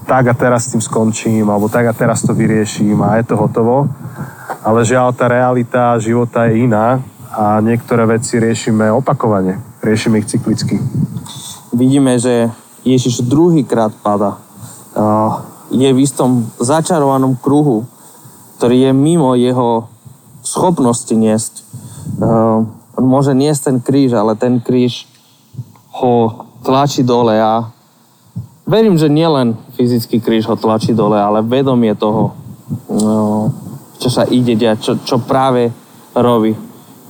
[0.09, 3.37] tak a teraz s tým skončím, alebo tak a teraz to vyrieším a je to
[3.37, 3.85] hotovo.
[4.65, 6.97] Ale žiaľ, tá realita života je iná
[7.29, 9.61] a niektoré veci riešime opakovane.
[9.85, 10.81] Riešime ich cyklicky.
[11.77, 12.49] Vidíme, že
[12.81, 14.41] Ježiš druhýkrát pada.
[15.69, 17.85] Je v istom začarovanom kruhu,
[18.57, 19.85] ktorý je mimo jeho
[20.41, 21.61] schopnosti niesť.
[22.97, 25.05] On môže niesť ten kríž, ale ten kríž
[26.01, 27.69] ho tlačí dole a
[28.69, 32.37] verím, že nielen fyzický kríž ho tlačí dole, ale vedomie toho,
[32.93, 33.49] no,
[33.97, 35.73] čo sa ide diať, čo, čo práve
[36.13, 36.53] robí.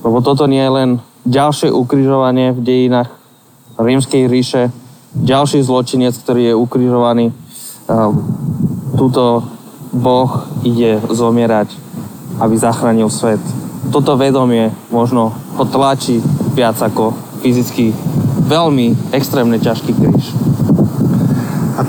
[0.00, 0.90] Lebo toto nie je len
[1.28, 3.12] ďalšie ukrižovanie v dejinách
[3.76, 4.72] rímskej ríše,
[5.12, 7.26] ďalší zločinec, ktorý je ukrižovaný.
[7.84, 8.24] Um,
[8.96, 9.44] tuto
[9.92, 11.76] Boh ide zomierať,
[12.40, 13.42] aby zachránil svet.
[13.90, 16.22] Toto vedomie možno ho tlačí
[16.56, 17.92] viac ako fyzicky
[18.46, 20.39] veľmi extrémne ťažký kríž.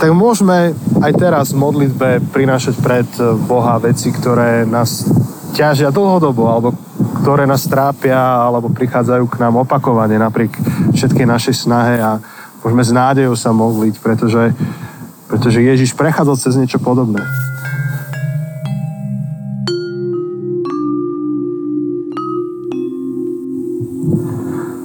[0.02, 0.74] Tak môžeme
[1.06, 3.06] aj teraz v modlitbe prinášať pred
[3.46, 5.06] Boha veci, ktoré nás
[5.54, 6.74] ťažia dlhodobo, alebo
[7.22, 10.58] ktoré nás trápia, alebo prichádzajú k nám opakovane napriek
[10.98, 12.18] všetkej našej snahe a
[12.66, 14.58] môžeme s nádejou sa modliť, pretože,
[15.30, 17.22] pretože Ježiš prechádzal cez niečo podobné.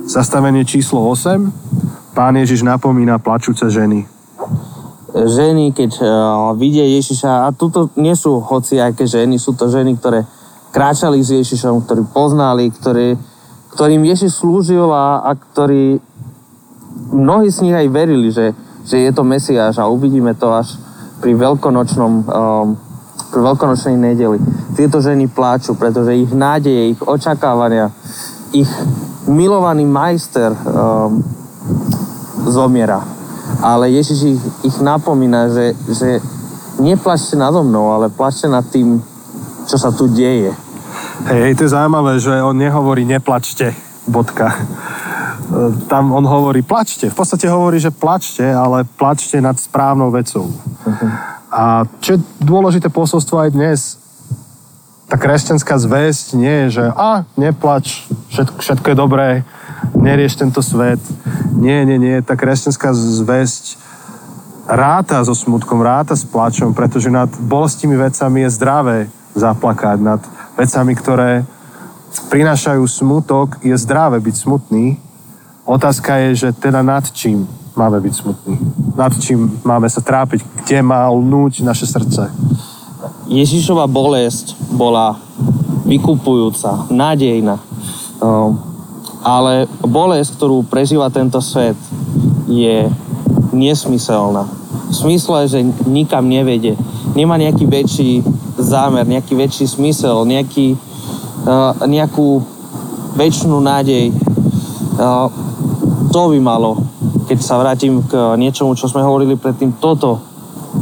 [0.04, 2.12] Zastavenie číslo 8.
[2.12, 4.15] Pán Ježiš napomína plačúce ženy
[5.24, 6.08] ženy, keď uh,
[6.52, 10.28] vidia Ježiša, a tuto nie sú hociaké ženy, sú to ženy, ktoré
[10.76, 13.16] kráčali s Ježišom, ktorí poznali, ktorí,
[13.72, 15.96] ktorým Ježiš slúžil a, a ktorí
[17.16, 18.52] mnohí z nich aj verili, že,
[18.84, 20.76] že je to Mesiáš a uvidíme to až
[21.24, 22.68] pri veľkonočnom um,
[23.26, 24.38] pri veľkonočnej nedeli.
[24.76, 27.90] Tieto ženy pláču, pretože ich nádeje, ich očakávania,
[28.52, 28.68] ich
[29.26, 31.24] milovaný majster um,
[32.46, 33.15] zomiera
[33.60, 36.08] ale Ježiš ich, ich napomína, že, že
[36.80, 39.00] neplačte nado mnou, ale plačte nad tým,
[39.66, 40.52] čo sa tu deje.
[41.26, 43.72] Hej, hej, to je zaujímavé, že on nehovorí neplačte,
[44.06, 44.52] bodka.
[44.52, 44.58] E,
[45.88, 47.08] tam on hovorí plačte.
[47.08, 50.46] V podstate hovorí, že plačte, ale plačte nad správnou vecou.
[50.48, 51.10] Uh-huh.
[51.50, 53.80] A čo je dôležité posolstvo aj dnes,
[55.06, 59.28] tá kresťanská zväzť nie je, že a, neplač, všetko, všetko je dobré,
[59.94, 60.98] nerieš tento svet.
[61.56, 62.20] Nie, nie, nie.
[62.20, 63.80] Tá kresťanská zväzť
[64.68, 68.96] ráta so smutkom, ráta s plačom, pretože nad bolestivými vecami je zdravé
[69.32, 69.98] zaplakať.
[70.02, 70.20] Nad
[70.58, 71.30] vecami, ktoré
[72.28, 75.00] prinášajú smutok, je zdravé byť smutný.
[75.66, 78.56] Otázka je, že teda nad čím máme byť smutní.
[78.96, 82.32] Nad čím máme sa trápiť, kde má lnúť naše srdce.
[83.28, 85.18] Ježišova bolesť bola
[85.84, 87.60] vykupujúca, nádejná.
[89.26, 91.74] Ale bolesť, ktorú prežíva tento svet,
[92.46, 92.86] je
[93.50, 94.46] nesmyselná.
[94.86, 96.78] V smysle, že nikam nevede.
[97.18, 98.22] Nemá nejaký väčší
[98.54, 100.78] zámer, nejaký väčší smysel, nejaký,
[101.42, 102.38] uh, nejakú
[103.18, 104.14] väčšinu nádej.
[104.94, 105.26] Uh,
[106.14, 106.78] to by malo,
[107.26, 110.22] keď sa vrátim k niečomu, čo sme hovorili predtým, toto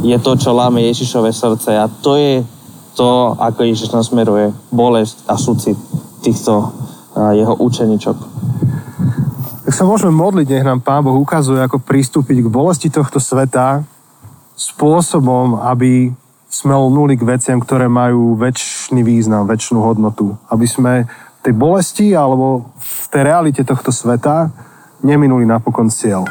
[0.05, 2.45] je to, čo láme Ježišové srdce a to je
[2.95, 5.75] to, ako Ježiš nám smeruje bolesť a súcit
[6.23, 6.84] týchto
[7.15, 8.17] jeho učeničok
[9.65, 13.81] tak sa môžeme modliť, nech nám Pán Boh ukazuje, ako pristúpiť k bolesti tohto sveta
[14.53, 16.13] spôsobom, aby
[16.45, 20.37] sme lnuli k veciam, ktoré majú väčší význam, väčšinu hodnotu.
[20.53, 21.09] Aby sme
[21.41, 24.53] tej bolesti alebo v tej realite tohto sveta
[25.01, 26.29] neminuli napokon cieľ.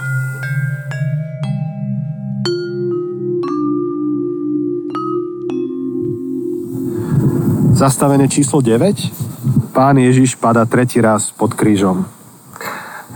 [7.74, 9.33] Zastavenie číslo 9.
[9.74, 12.06] Pán Ježiš pada tretí raz pod krížom.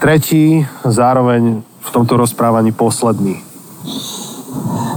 [0.03, 3.39] Tretí, zároveň v tomto rozprávaní posledný.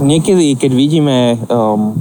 [0.02, 1.94] Niekedy, keď vidíme um,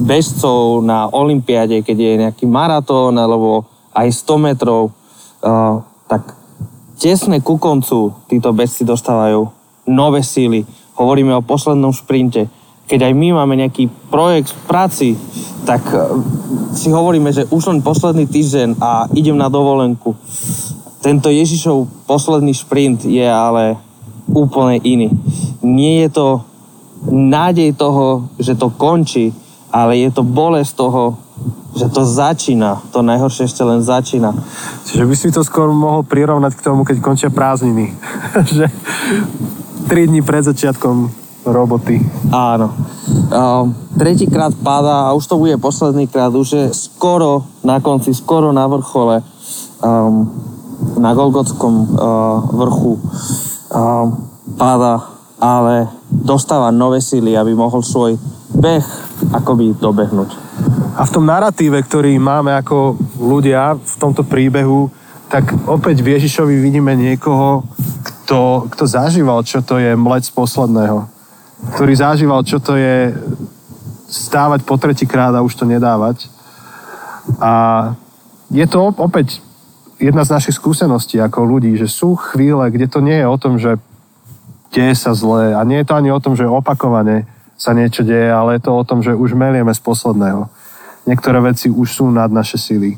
[0.00, 4.96] bežcov na Olympiáde, keď je nejaký maratón alebo aj 100 metrov,
[5.44, 6.32] uh, tak
[6.96, 9.52] tesne ku koncu títo bežci dostávajú
[9.84, 10.64] nové síly.
[10.96, 12.48] Hovoríme o poslednom šprinte.
[12.88, 15.08] Keď aj my máme nejaký projekt v práci,
[15.68, 16.16] tak uh,
[16.72, 20.16] si hovoríme, že už len posledný týždeň a idem na dovolenku.
[21.04, 23.76] Tento Ježišov posledný šprint je ale
[24.32, 25.08] úplne iný.
[25.60, 26.26] Nie je to
[27.12, 29.36] nádej toho, že to končí,
[29.68, 31.20] ale je to bolesť toho,
[31.76, 34.34] že to začína, to najhoršie ešte len začína.
[34.88, 37.94] Čiže by si to skôr mohol prirovnať k tomu, keď končia prázdniny.
[38.56, 38.66] že
[39.86, 42.00] 3 dní pred začiatkom roboty.
[42.32, 42.72] Áno.
[43.28, 48.52] Um, tretíkrát páda a už to bude posledný krát, už je skoro na konci, skoro
[48.52, 49.20] na vrchole,
[49.84, 50.28] um,
[50.96, 51.88] na Golgotskom uh,
[52.56, 54.06] vrchu um,
[54.56, 55.02] páda,
[55.36, 58.16] ale dostáva nové síly, aby mohol svoj
[58.54, 58.86] beh
[59.34, 60.30] akoby dobehnúť.
[60.98, 64.90] A v tom narratíve, ktorý máme ako ľudia v tomto príbehu,
[65.28, 67.62] tak opäť v Ježišovi vidíme niekoho,
[68.02, 71.17] kto, kto zažíval, čo to je mlec posledného.
[71.58, 73.10] Ktorý zažíval, čo to je
[74.08, 76.30] stávať po tretíkrát a už to nedávať.
[77.42, 77.52] A
[78.48, 79.44] je to opäť
[80.00, 83.60] jedna z našich skúseností ako ľudí, že sú chvíle, kde to nie je o tom,
[83.60, 83.76] že
[84.72, 88.30] deje sa zle a nie je to ani o tom, že opakovane sa niečo deje,
[88.30, 90.46] ale je to o tom, že už melieme z posledného.
[91.10, 92.96] Niektoré veci už sú nad naše sily.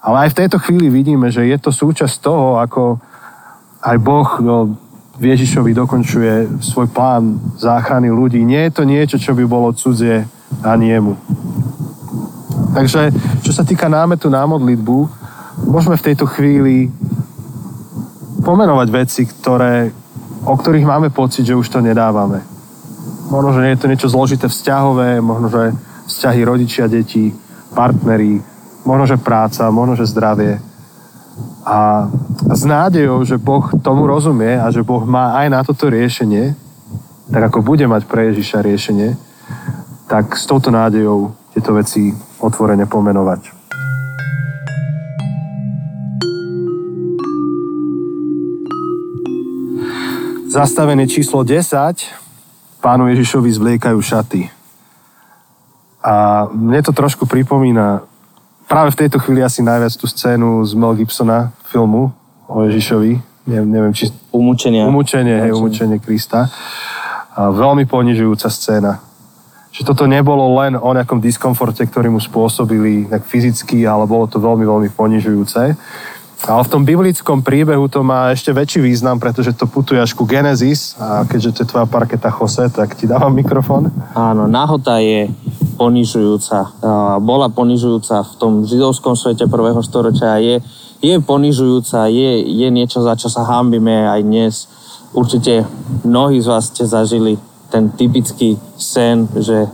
[0.00, 2.98] Ale aj v tejto chvíli vidíme, že je to súčasť toho, ako
[3.84, 4.56] aj Boh no,
[5.20, 8.40] v Ježišovi dokončuje svoj plán záchrany ľudí.
[8.40, 10.24] Nie je to niečo, čo by bolo cudzie
[10.64, 11.12] ani jemu.
[12.72, 13.12] Takže,
[13.44, 14.96] čo sa týka námetu na modlitbu,
[15.68, 16.88] môžeme v tejto chvíli
[18.40, 19.92] pomenovať veci, ktoré,
[20.48, 22.40] o ktorých máme pocit, že už to nedávame.
[23.28, 25.76] Možno, že je to niečo zložité vzťahové, možno, že
[26.08, 27.28] vzťahy rodičia, deti,
[27.76, 28.40] partneri,
[28.88, 30.69] možno, že práca, možno, že zdravie.
[31.64, 32.08] A
[32.50, 36.56] s nádejou, že Boh tomu rozumie a že Boh má aj na toto riešenie,
[37.30, 39.14] tak ako bude mať pre Ježiša riešenie,
[40.10, 42.10] tak s touto nádejou tieto veci
[42.42, 43.60] otvorene pomenovať.
[50.50, 51.70] Zastavenie číslo 10
[52.82, 54.50] pánu Ježišovi zvliekajú šaty.
[56.02, 58.02] A mne to trošku pripomína
[58.70, 62.14] práve v tejto chvíli asi najviac tú scénu z Mel Gibsona filmu
[62.46, 63.18] o Ježišovi.
[63.50, 64.14] Ne, neviem, či...
[64.30, 64.86] Umúčenie.
[64.86, 66.46] Umúčenie, hej, umúčenie Krista.
[67.34, 69.02] A veľmi ponižujúca scéna.
[69.74, 74.38] Že toto nebolo len o nejakom diskomforte, ktorý mu spôsobili tak fyzicky, ale bolo to
[74.38, 75.62] veľmi, veľmi ponižujúce.
[76.40, 80.24] Ale v tom biblickom príbehu to má ešte väčší význam, pretože to putuje až ku
[80.24, 83.92] Genesis a keďže to je tvoja parketa Jose, tak ti dávam mikrofón.
[84.16, 85.28] Áno, nahota je
[85.80, 86.76] ponižujúca.
[87.24, 90.60] Bola ponižujúca v tom židovskom svete prvého storočia a je,
[91.00, 94.54] je ponižujúca, je, je niečo, za čo sa hambíme aj dnes.
[95.16, 95.64] Určite
[96.04, 97.40] mnohí z vás ste zažili
[97.72, 99.64] ten typický sen, že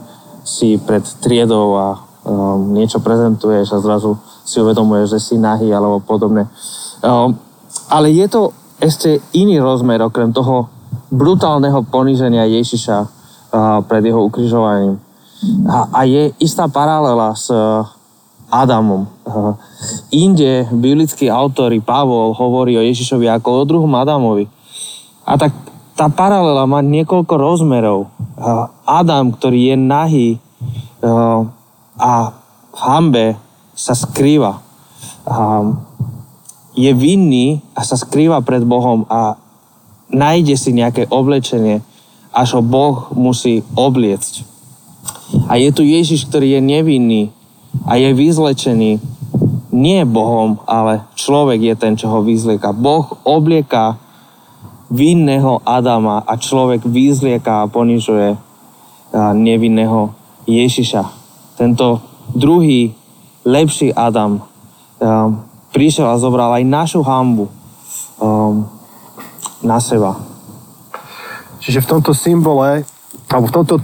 [0.46, 4.14] si pred triedou a um, niečo prezentuješ a zrazu
[4.46, 6.46] si uvedomuje, že si nahý alebo podobne.
[7.02, 7.34] Ehm,
[7.90, 10.70] ale je to ešte iný rozmer, okrem toho
[11.10, 13.16] brutálneho poníženia Ježiša
[13.88, 15.05] pred jeho ukrižovaním.
[15.92, 17.86] A je istá paralela s ehm,
[18.46, 19.10] Adamom.
[20.14, 24.46] Inde biblický autor Pavol hovorí o Ježišovi ako o druhom Adamovi.
[25.26, 25.50] A tak
[25.98, 28.06] tá paralela má niekoľko rozmerov.
[28.86, 30.28] Adam, ktorý je nahý
[31.98, 32.12] a
[32.70, 33.26] v hambe
[33.74, 34.62] sa skrýva.
[35.26, 35.66] A
[36.76, 39.40] je vinný a sa skrýva pred Bohom a
[40.12, 41.80] nájde si nejaké oblečenie,
[42.30, 44.55] až ho Boh musí obliecť.
[45.46, 47.22] A je tu Ježiš, ktorý je nevinný
[47.86, 48.98] a je vyzlečený
[49.76, 52.72] nie Bohom, ale človek je ten, čo ho vyzlieka.
[52.72, 54.00] Boh oblieka
[54.88, 58.38] vinného Adama a človek vyzlieka a ponižuje
[59.36, 60.14] nevinného
[60.48, 61.02] Ježiša.
[61.60, 62.00] Tento
[62.32, 62.96] druhý
[63.44, 64.40] lepší Adam
[65.74, 67.52] prišiel a zobral aj našu hambu
[69.60, 70.16] na seba.
[71.60, 72.86] Čiže v tomto symbole,
[73.28, 73.76] alebo v tomto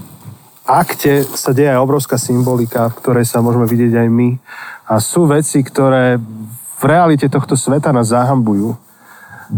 [0.72, 4.28] akte sa deje aj obrovská symbolika, v ktorej sa môžeme vidieť aj my.
[4.88, 6.16] A sú veci, ktoré
[6.80, 8.72] v realite tohto sveta nás zahambujú.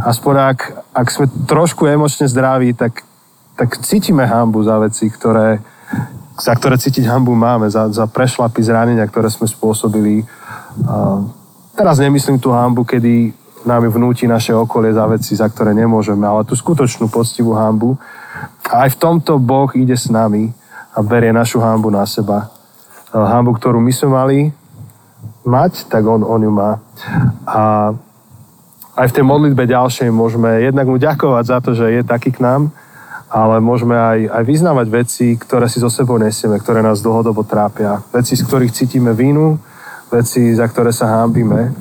[0.03, 0.59] Aspoň ak,
[0.91, 3.07] ak sme trošku emočne zdraví, tak,
[3.55, 5.63] tak cítime hambu za veci, ktoré,
[6.35, 10.27] za ktoré cítiť hambu máme, za, za prešlapy zranenia, ktoré sme spôsobili.
[10.83, 11.23] A
[11.79, 13.31] teraz nemyslím tú hambu, kedy
[13.65, 17.95] nám vnúti naše okolie za veci, za ktoré nemôžeme, ale tú skutočnú poctivú hambu.
[18.67, 20.64] A aj v tomto Boh ide s nami
[20.95, 22.55] a berie našu hambu na seba.
[23.11, 24.39] Hambu, ktorú my sme mali
[25.43, 26.79] mať, tak on, on ju má.
[27.47, 27.93] A
[28.95, 32.43] aj v tej modlitbe ďalšej môžeme jednak mu ďakovať za to, že je taký k
[32.43, 32.71] nám,
[33.27, 37.99] ale môžeme aj, aj vyznávať veci, ktoré si so sebou nesieme, ktoré nás dlhodobo trápia.
[38.15, 39.59] Veci, z ktorých cítime vínu,
[40.15, 41.75] veci, za ktoré sa hámbime.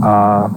[0.00, 0.48] A,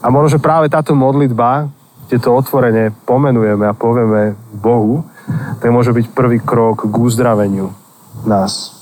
[0.00, 1.68] a možno, že práve táto modlitba,
[2.08, 5.04] kde to otvorene pomenujeme a povieme Bohu,
[5.58, 7.74] to môže byť prvý krok k uzdraveniu
[8.26, 8.74] nás.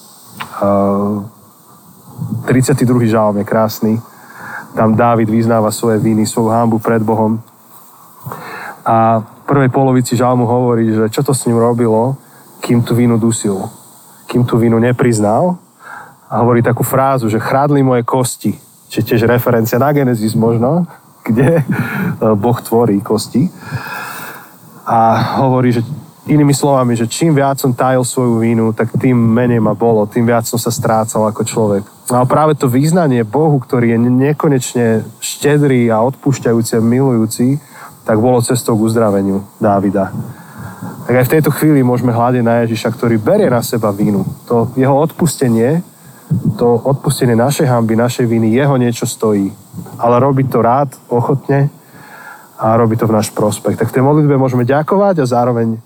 [2.46, 3.08] 32.
[3.08, 3.92] žalm je krásny.
[4.76, 7.40] Tam Dávid vyznáva svoje viny, svoju hámbu pred Bohom.
[8.84, 12.16] A v prvej polovici žalmu hovorí, že čo to s ním robilo,
[12.60, 13.68] kým tú vinu dusil.
[14.28, 15.56] Kým tú vinu nepriznal.
[16.28, 18.52] A hovorí takú frázu, že chrádli moje kosti.
[18.92, 20.86] Čiže tiež referencia na Genesis možno,
[21.26, 21.64] kde e,
[22.38, 23.50] Boh tvorí kosti.
[24.86, 25.82] A hovorí, že
[26.26, 30.26] inými slovami, že čím viac som tajil svoju vínu, tak tým menej ma bolo, tým
[30.26, 31.82] viac som sa strácal ako človek.
[32.10, 34.86] No a práve to význanie Bohu, ktorý je nekonečne
[35.22, 37.58] štedrý a odpúšťajúci a milujúci,
[38.06, 40.14] tak bolo cestou k uzdraveniu Dávida.
[41.06, 44.26] Tak aj v tejto chvíli môžeme hľadiť na Ježiša, ktorý berie na seba vínu.
[44.50, 45.82] To jeho odpustenie,
[46.58, 49.54] to odpustenie našej hamby, našej viny, jeho niečo stojí.
[49.98, 51.70] Ale robí to rád, ochotne
[52.58, 53.78] a robí to v náš prospech.
[53.78, 55.78] Tak v tej modlitbe môžeme ďakovať a zároveň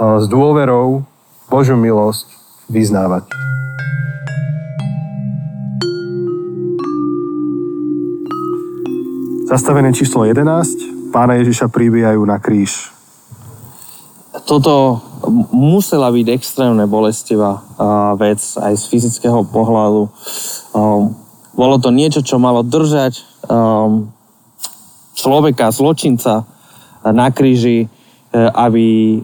[0.00, 1.04] s dôverou
[1.52, 2.24] Božiu milosť
[2.72, 3.28] vyznávať.
[9.44, 12.94] Zastavené číslo 11 pána Ježiša pribíjajú na kríž.
[14.48, 15.04] Toto
[15.52, 17.60] musela byť extrémne bolestivá
[18.16, 20.08] vec aj z fyzického pohľadu.
[21.52, 23.20] Bolo to niečo, čo malo držať
[25.12, 26.48] človeka, zločinca
[27.04, 27.88] na kríži, e,
[28.36, 29.20] aby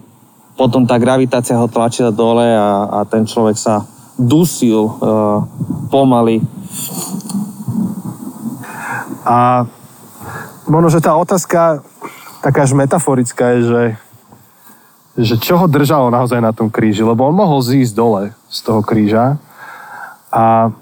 [0.57, 3.85] potom tá gravitácia ho tlačila dole a, a ten človek sa
[4.17, 5.45] dusil uh,
[5.93, 6.41] pomaly.
[9.21, 9.69] A
[10.65, 11.85] možno, že tá otázka
[12.41, 13.83] taká až metaforická je, že,
[15.21, 18.81] že čo ho držalo naozaj na tom kríži, lebo on mohol zísť dole z toho
[18.81, 19.37] kríža
[20.33, 20.73] a,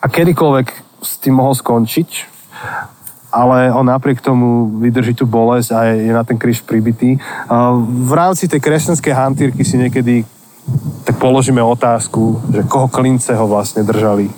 [0.00, 0.68] a kedykoľvek
[1.02, 2.31] s tým mohol skončiť,
[3.32, 7.16] ale on napriek tomu vydrží tú bolesť a je, je na ten kríž pribitý.
[8.06, 10.28] V rámci tej kresťanskej hantírky si niekedy
[11.02, 14.30] tak položíme otázku, že koho klince ho vlastne držali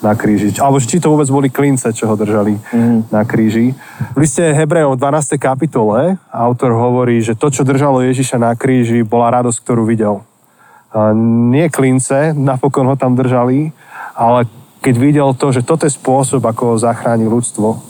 [0.00, 0.52] na kríži.
[0.60, 3.12] Alebo či to vôbec boli klince, čo ho držali mm.
[3.12, 3.76] na kríži.
[4.16, 5.36] V liste Hebrejov 12.
[5.36, 10.24] kapitole autor hovorí, že to, čo držalo Ježiša na kríži, bola radosť, ktorú videl.
[11.52, 13.70] Nie klince, napokon ho tam držali,
[14.16, 14.48] ale
[14.80, 17.89] keď videl to, že toto je spôsob, ako ho zachráni ľudstvo.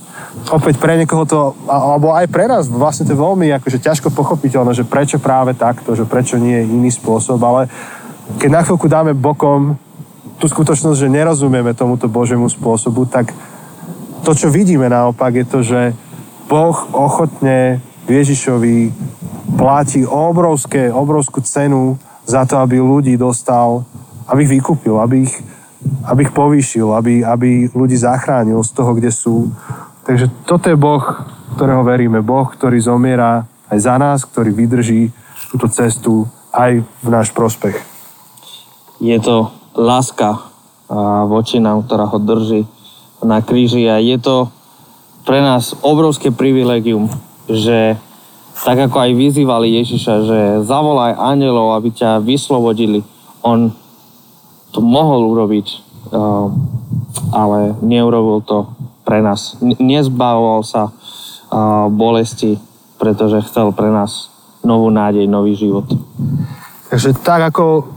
[0.50, 4.72] Opäť pre niekoho to, alebo aj pre nás, vlastne to je veľmi akože ťažko pochopiteľné,
[4.74, 7.66] že prečo práve takto, že prečo nie je iný spôsob, ale
[8.38, 9.74] keď na chvíľku dáme bokom
[10.38, 13.34] tú skutočnosť, že nerozumieme tomuto Božiemu spôsobu, tak
[14.22, 15.80] to, čo vidíme naopak, je to, že
[16.46, 18.90] Boh ochotne Ježišovi
[19.54, 23.84] platí obrovské, obrovskú cenu za to, aby ľudí dostal,
[24.30, 25.34] aby ich vykúpil, aby ich,
[26.06, 29.50] aby ich povýšil, aby, aby ľudí zachránil z toho, kde sú.
[30.10, 31.06] Takže toto je Boh,
[31.54, 32.18] ktorého veríme.
[32.18, 35.06] Boh, ktorý zomiera aj za nás, ktorý vydrží
[35.54, 37.78] túto cestu aj v náš prospech.
[38.98, 40.50] Je to láska
[41.30, 42.66] voči nám, ktorá ho drží
[43.22, 44.50] na kríži a je to
[45.22, 47.06] pre nás obrovské privilegium,
[47.46, 47.94] že
[48.66, 53.06] tak ako aj vyzývali Ježiša, že zavolaj anielov, aby ťa vyslobodili.
[53.46, 53.70] On
[54.74, 55.66] to mohol urobiť,
[57.30, 58.74] ale neurobil to
[59.10, 59.58] pre nás.
[59.82, 60.94] Nezbavoval sa
[61.90, 62.62] bolesti,
[62.94, 64.30] pretože chcel pre nás
[64.62, 65.90] novú nádej, nový život.
[66.94, 67.90] Takže tak ako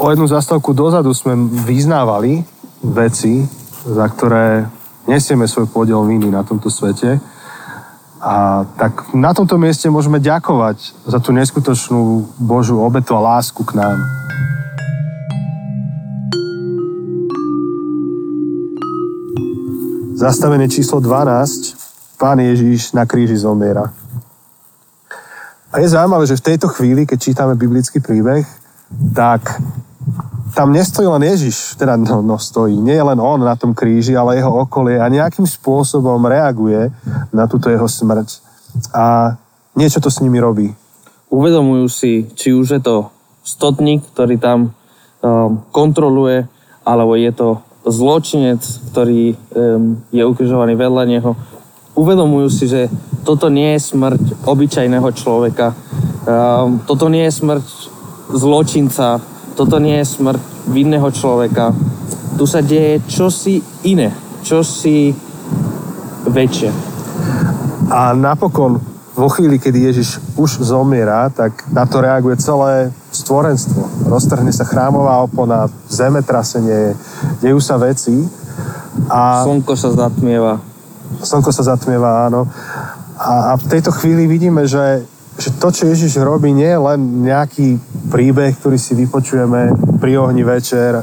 [0.00, 1.36] o jednu zastavku dozadu sme
[1.68, 2.40] vyznávali
[2.80, 3.44] veci,
[3.84, 4.64] za ktoré
[5.04, 7.20] nesieme svoj podiel viny na tomto svete.
[8.16, 13.76] A tak na tomto mieste môžeme ďakovať za tú neskutočnú Božú obetu a lásku k
[13.76, 14.00] nám.
[20.16, 22.16] Zastavenie číslo 12.
[22.16, 23.92] Pán Ježíš na kríži zomiera.
[25.68, 28.48] A je zaujímavé, že v tejto chvíli, keď čítame biblický príbeh,
[29.12, 29.60] tak
[30.56, 34.16] tam nestojí len Ježiš, teda no, no stojí, nie je len on na tom kríži,
[34.16, 36.88] ale jeho okolie a nejakým spôsobom reaguje
[37.28, 38.40] na túto jeho smrť.
[38.96, 39.36] A
[39.76, 40.72] niečo to s nimi robí.
[41.28, 43.12] Uvedomujú si, či už je to
[43.44, 44.72] stotník, ktorý tam
[45.20, 46.48] um, kontroluje,
[46.88, 48.60] alebo je to zločinec,
[48.90, 51.30] ktorý um, je ukrižovaný vedľa neho.
[51.94, 52.90] Uvedomujú si, že
[53.22, 55.72] toto nie je smrť obyčajného človeka.
[56.26, 57.66] Um, toto nie je smrť
[58.34, 59.22] zločinca,
[59.54, 61.70] toto nie je smrť vinného človeka.
[62.36, 64.10] Tu sa deje čosi iné,
[64.42, 65.14] čosi
[66.26, 66.70] väčšie.
[67.86, 68.82] A napokon,
[69.16, 74.12] vo chvíli, kedy Ježiš už zomiera, tak na to reaguje celé stvorenstvo.
[74.12, 76.92] Roztrhne sa chrámová opona, zemetrasenie,
[77.40, 78.28] dejú sa veci.
[79.08, 80.60] A slnko sa zatmieva.
[81.24, 82.44] Slnko sa zatmieva, áno.
[83.16, 87.00] A, a v tejto chvíli vidíme, že že to, čo Ježiš robí, nie je len
[87.28, 87.76] nejaký
[88.08, 89.68] príbeh, ktorý si vypočujeme
[90.00, 90.96] pri ohni večer,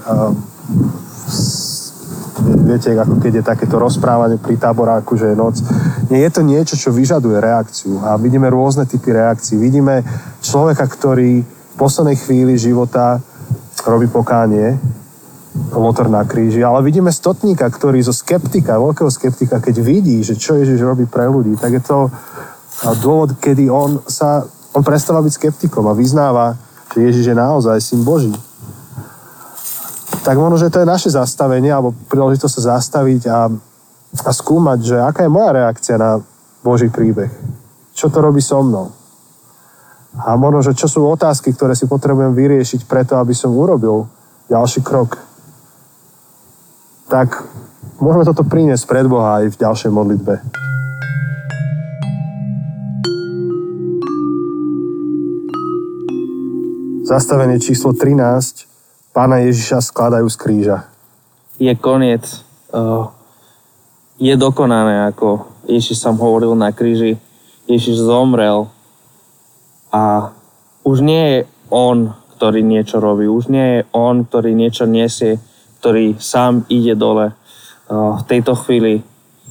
[2.73, 5.61] viete, ako keď je takéto rozprávanie pri táboráku, že je noc.
[6.09, 9.61] Nie, je to niečo, čo vyžaduje reakciu a vidíme rôzne typy reakcií.
[9.61, 10.01] Vidíme
[10.41, 13.21] človeka, ktorý v poslednej chvíli života
[13.85, 14.81] robí pokánie,
[15.53, 20.57] Lotor na kríži, ale vidíme stotníka, ktorý zo skeptika, veľkého skeptika, keď vidí, že čo
[20.57, 22.09] Ježiš robí pre ľudí, tak je to
[22.97, 24.41] dôvod, kedy on sa,
[24.73, 26.57] on prestáva byť skeptikom a vyznáva,
[26.97, 28.33] že Ježiš je naozaj syn Boží.
[30.23, 33.51] Tak možno, že to je naše zastavenie, alebo príležitosť sa zastaviť a,
[34.23, 36.23] a skúmať, že aká je moja reakcia na
[36.63, 37.29] Boží príbeh.
[37.91, 38.87] Čo to robí so mnou?
[40.15, 44.07] A možno, že čo sú otázky, ktoré si potrebujem vyriešiť preto, aby som urobil
[44.47, 45.33] ďalší krok
[47.13, 47.45] tak
[48.01, 50.33] môžeme toto priniesť pred Boha aj v ďalšej modlitbe.
[57.05, 58.72] Zastavenie číslo 13.
[59.13, 60.77] Pána Ježiša skladajú z kríža.
[61.61, 62.25] Je koniec.
[64.17, 67.21] Je dokonané, ako Ježiš sám hovoril na kríži.
[67.69, 68.67] Ježiš zomrel
[69.93, 70.33] a
[70.83, 71.39] už nie je
[71.69, 73.29] on, ktorý niečo robí.
[73.29, 75.39] Už nie je on, ktorý niečo nesie
[75.83, 77.35] ktorý sám ide dole.
[77.91, 79.03] V tejto chvíli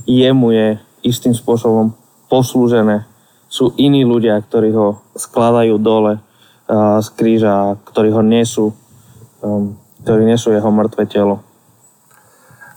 [0.08, 0.68] jemu je
[1.04, 1.92] istým spôsobom
[2.32, 3.04] poslúžené.
[3.52, 6.24] Sú iní ľudia, ktorí ho skladajú dole
[7.04, 8.72] z kríža, ktorí ho nesú,
[10.02, 11.42] ktorí nesú jeho mŕtve telo.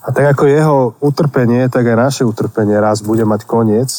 [0.05, 3.89] A tak ako jeho utrpenie, tak aj naše utrpenie raz bude mať koniec.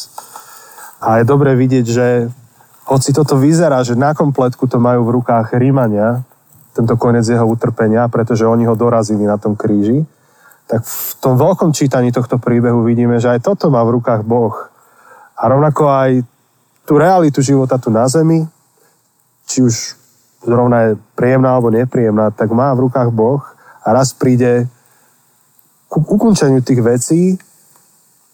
[1.03, 2.07] A je dobré vidieť, že
[2.87, 6.23] hoci toto vyzerá, že na kompletku to majú v rukách Rímania,
[6.71, 10.07] tento koniec jeho utrpenia, pretože oni ho dorazili na tom kríži,
[10.71, 14.55] tak v tom veľkom čítaní tohto príbehu vidíme, že aj toto má v rukách Boh.
[15.35, 16.11] A rovnako aj
[16.87, 18.47] tú realitu života tu na zemi,
[19.43, 19.96] či už
[20.47, 23.43] zrovna je príjemná alebo nepríjemná, tak má v rukách Boh
[23.83, 24.71] a raz príde
[25.91, 27.21] ku ukončeniu tých vecí,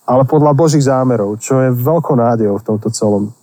[0.05, 3.33] ale podľa Božích zámerov, čo je veľkou nádejou v tomto celom.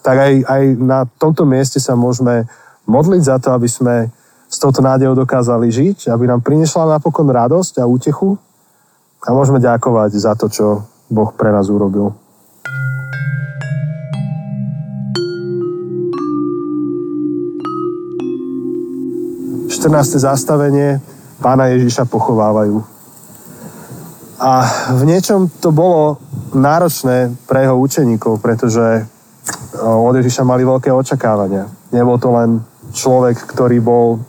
[0.00, 2.48] Tak aj, aj na tomto mieste sa môžeme
[2.88, 4.08] modliť za to, aby sme
[4.48, 8.38] s touto nádejou dokázali žiť, aby nám priniesla napokon radosť a útechu
[9.24, 10.66] a môžeme ďakovať za to, čo
[11.10, 12.23] Boh pre nás urobil.
[19.84, 20.96] Štrnácté zastavenie
[21.44, 22.80] pána Ježiša pochovávajú.
[24.40, 24.64] A
[24.96, 26.16] v niečom to bolo
[26.56, 29.04] náročné pre jeho učeníkov, pretože
[29.76, 31.68] od Ježiša mali veľké očakávania.
[31.92, 32.64] Nebol to len
[32.96, 34.24] človek, ktorý bol,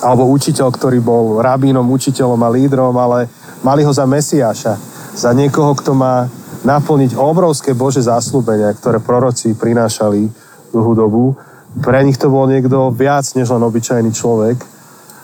[0.00, 3.28] alebo učiteľ, ktorý bol rabínom, učiteľom a lídrom, ale
[3.60, 4.80] mali ho za Mesiáša,
[5.12, 6.32] za niekoho, kto má
[6.64, 10.32] naplniť obrovské Bože záslubenia, ktoré proroci prinášali
[10.72, 11.36] dlhú dobu.
[11.80, 14.60] Pre nich to bol niekto viac než len obyčajný človek.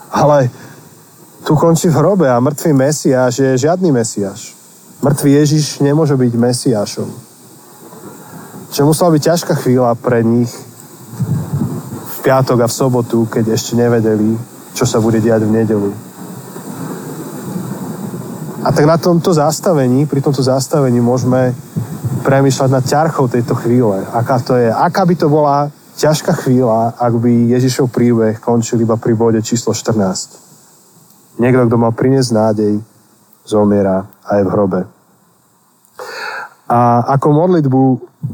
[0.09, 0.49] Ale
[1.45, 4.57] tu končí v hrobe a mŕtvý Mesiáš je žiadny Mesiáš.
[5.05, 7.09] Mŕtvý Ježiš nemôže byť Mesiášom.
[8.73, 10.51] Čo musela byť ťažká chvíľa pre nich,
[12.25, 14.37] piatok a v sobotu, keď ešte nevedeli,
[14.77, 15.91] čo sa bude diať v nedelu.
[18.61, 21.57] A tak na tomto zastavení, pri tomto zastavení môžeme
[22.27, 24.05] premýšľať nad ťarchou tejto chvíle.
[24.13, 24.69] Aká to je.
[24.69, 29.75] Aká by to bola ťažká chvíľa, ak by Ježišov príbeh končil iba pri bode číslo
[29.75, 31.43] 14.
[31.43, 32.75] Niekto, kto mal priniesť nádej,
[33.43, 34.81] zomiera aj v hrobe.
[36.69, 37.83] A ako modlitbu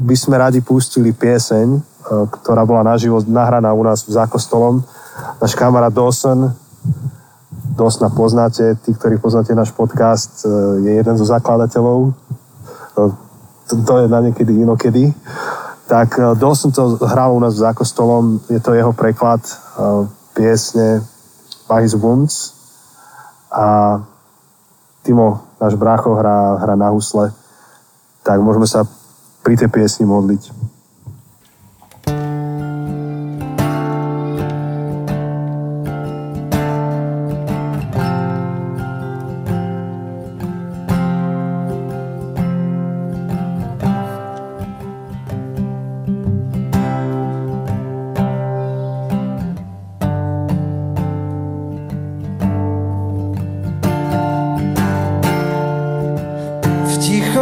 [0.05, 4.85] by sme radi pustili pieseň, E, ktorá bola naživo nahraná u nás za kostolom.
[5.41, 6.53] Náš kamarát Dawson,
[7.73, 10.49] Dawsona poznáte, tí, ktorí poznáte náš podcast, e,
[10.85, 12.13] je jeden zo zakladateľov.
[12.13, 13.01] E,
[13.65, 15.09] to je na niekedy inokedy.
[15.85, 19.41] Tak Dawson to hral u nás za kostolom, je to jeho preklad
[20.33, 21.05] piesne
[21.69, 22.57] By His Wounds.
[23.53, 24.01] A
[25.05, 27.29] Timo, náš brácho, hrá, hrá na husle.
[28.25, 28.89] Tak môžeme sa
[29.45, 30.64] pri tej piesni modliť.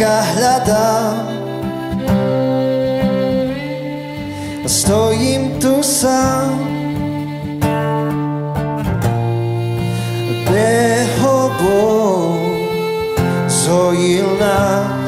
[0.00, 1.28] Vynika hľadám,
[4.64, 6.56] stojím tu sám.
[10.48, 12.40] Beho Boh
[13.44, 15.00] zojil nás.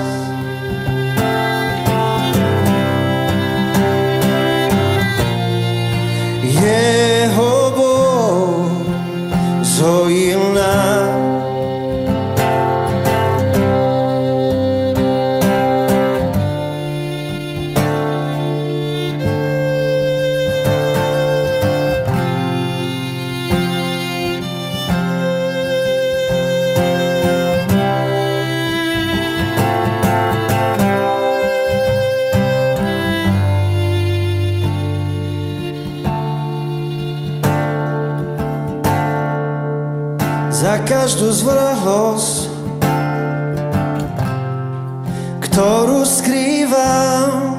[41.32, 42.52] Zvrhlosť,
[45.40, 47.56] ktorú skrývam.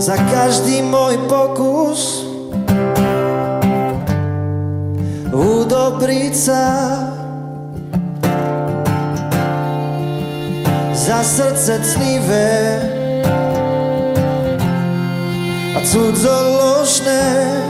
[0.00, 2.24] Za každý môj pokus
[5.32, 6.64] udobriť sa.
[10.92, 12.80] Za srdce cnivé
[15.72, 17.69] a cudzoložné.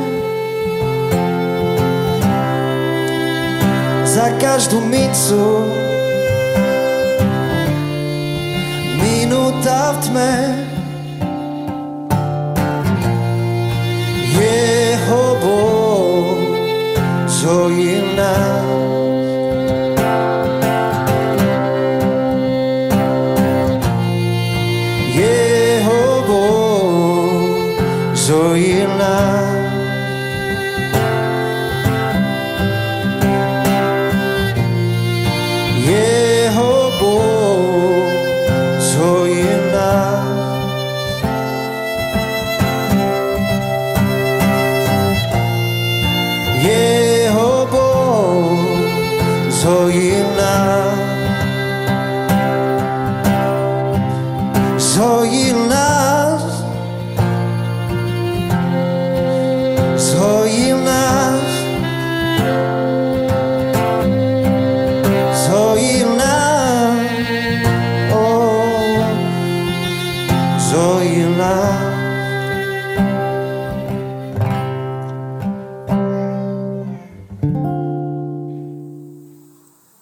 [4.21, 5.65] Za každú micu
[9.01, 10.33] Minúta v tme
[14.37, 14.80] Jeho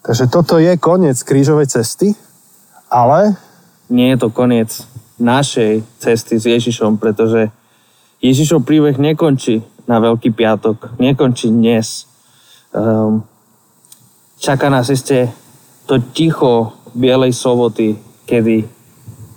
[0.09, 2.17] Takže toto je koniec krížovej cesty,
[2.89, 3.37] ale
[3.93, 4.73] nie je to koniec
[5.21, 7.53] našej cesty s Ježišom, pretože
[8.25, 12.09] Ježišov príbeh nekončí na Veľký piatok, nekončí dnes.
[12.73, 13.21] Um,
[14.41, 15.29] čaká nás ešte
[15.85, 18.65] to ticho Bielej soboty, kedy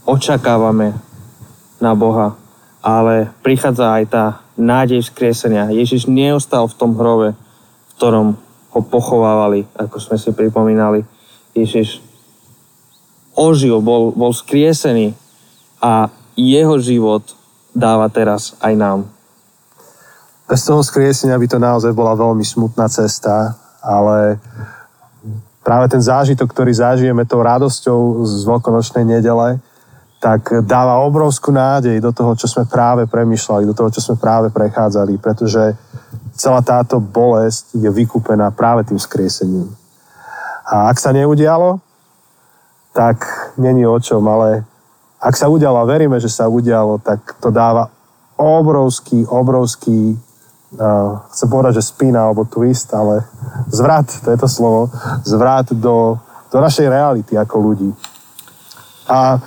[0.07, 1.10] očakávame
[1.81, 2.37] na Boha,
[2.79, 4.25] ale prichádza aj tá
[4.55, 5.73] nádej vzkriesenia.
[5.73, 8.37] Ježiš neostal v tom hrove, v ktorom
[8.71, 11.03] ho pochovávali, ako sme si pripomínali.
[11.57, 11.99] Ježiš
[13.35, 15.17] ožil, bol, bol skriesený
[15.81, 16.07] a
[16.37, 17.35] jeho život
[17.73, 18.99] dáva teraz aj nám.
[20.51, 24.35] bez toho skriesenia by to naozaj bola veľmi smutná cesta, ale
[25.63, 29.63] práve ten zážitok, ktorý zažijeme tou radosťou z veľkonočnej nedele,
[30.21, 34.53] tak dáva obrovskú nádej do toho, čo sme práve premyšľali, do toho, čo sme práve
[34.53, 35.73] prechádzali, pretože
[36.37, 39.73] celá táto bolesť je vykúpená práve tým skriesením.
[40.69, 41.81] A ak sa neudialo,
[42.93, 43.25] tak
[43.57, 44.61] není o čom, ale
[45.17, 47.89] ak sa udialo a veríme, že sa udialo, tak to dáva
[48.37, 50.13] obrovský, obrovský,
[50.77, 53.25] uh, chcem povedať, že spín alebo twist, ale
[53.73, 54.93] zvrat, to je to slovo,
[55.25, 56.21] zvrat do,
[56.53, 57.89] do našej reality ako ľudí.
[59.09, 59.41] A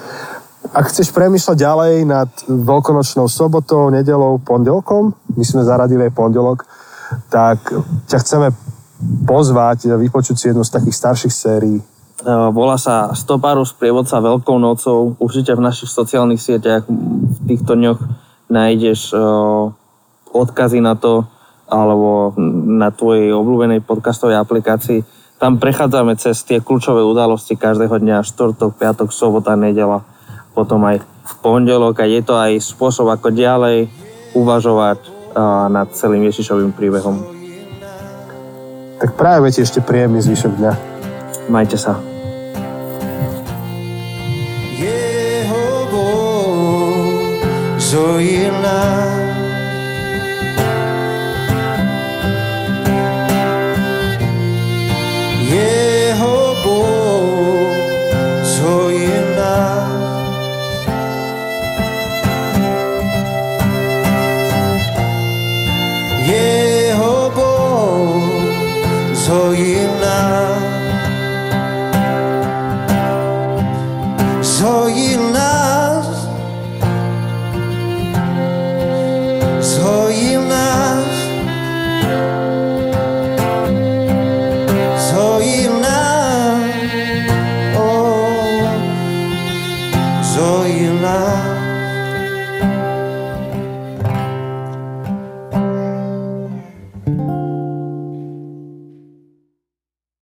[0.73, 6.65] ak chceš premýšľať ďalej nad veľkonočnou sobotou, nedelou, pondelkom, my sme zaradili aj pondelok,
[7.29, 7.61] tak
[8.09, 8.49] ťa chceme
[9.29, 11.79] pozvať, vypočuť si jednu z takých starších sérií.
[12.25, 15.13] Uh, Volá sa Stopárov sprievodca Veľkou nocou.
[15.21, 18.01] Určite v našich sociálnych sieťach v týchto dňoch
[18.49, 19.69] nájdeš uh,
[20.33, 21.29] odkazy na to
[21.69, 22.33] alebo
[22.71, 25.05] na tvojej obľúbenej podcastovej aplikácii.
[25.37, 30.07] Tam prechádzame cez tie kľúčové udalosti každého dňa, štvrtok, piatok, sobota, nedela,
[30.55, 33.91] potom aj v pondelok a je to aj spôsob, ako ďalej
[34.39, 37.21] uvažovať uh, nad celým Ježišovým príbehom.
[39.03, 40.73] Tak práve ti ešte príjemný zvyšok dňa.
[41.51, 41.99] Majte sa.
[44.79, 47.43] Jeho Boh
[47.77, 49.24] zojil nás.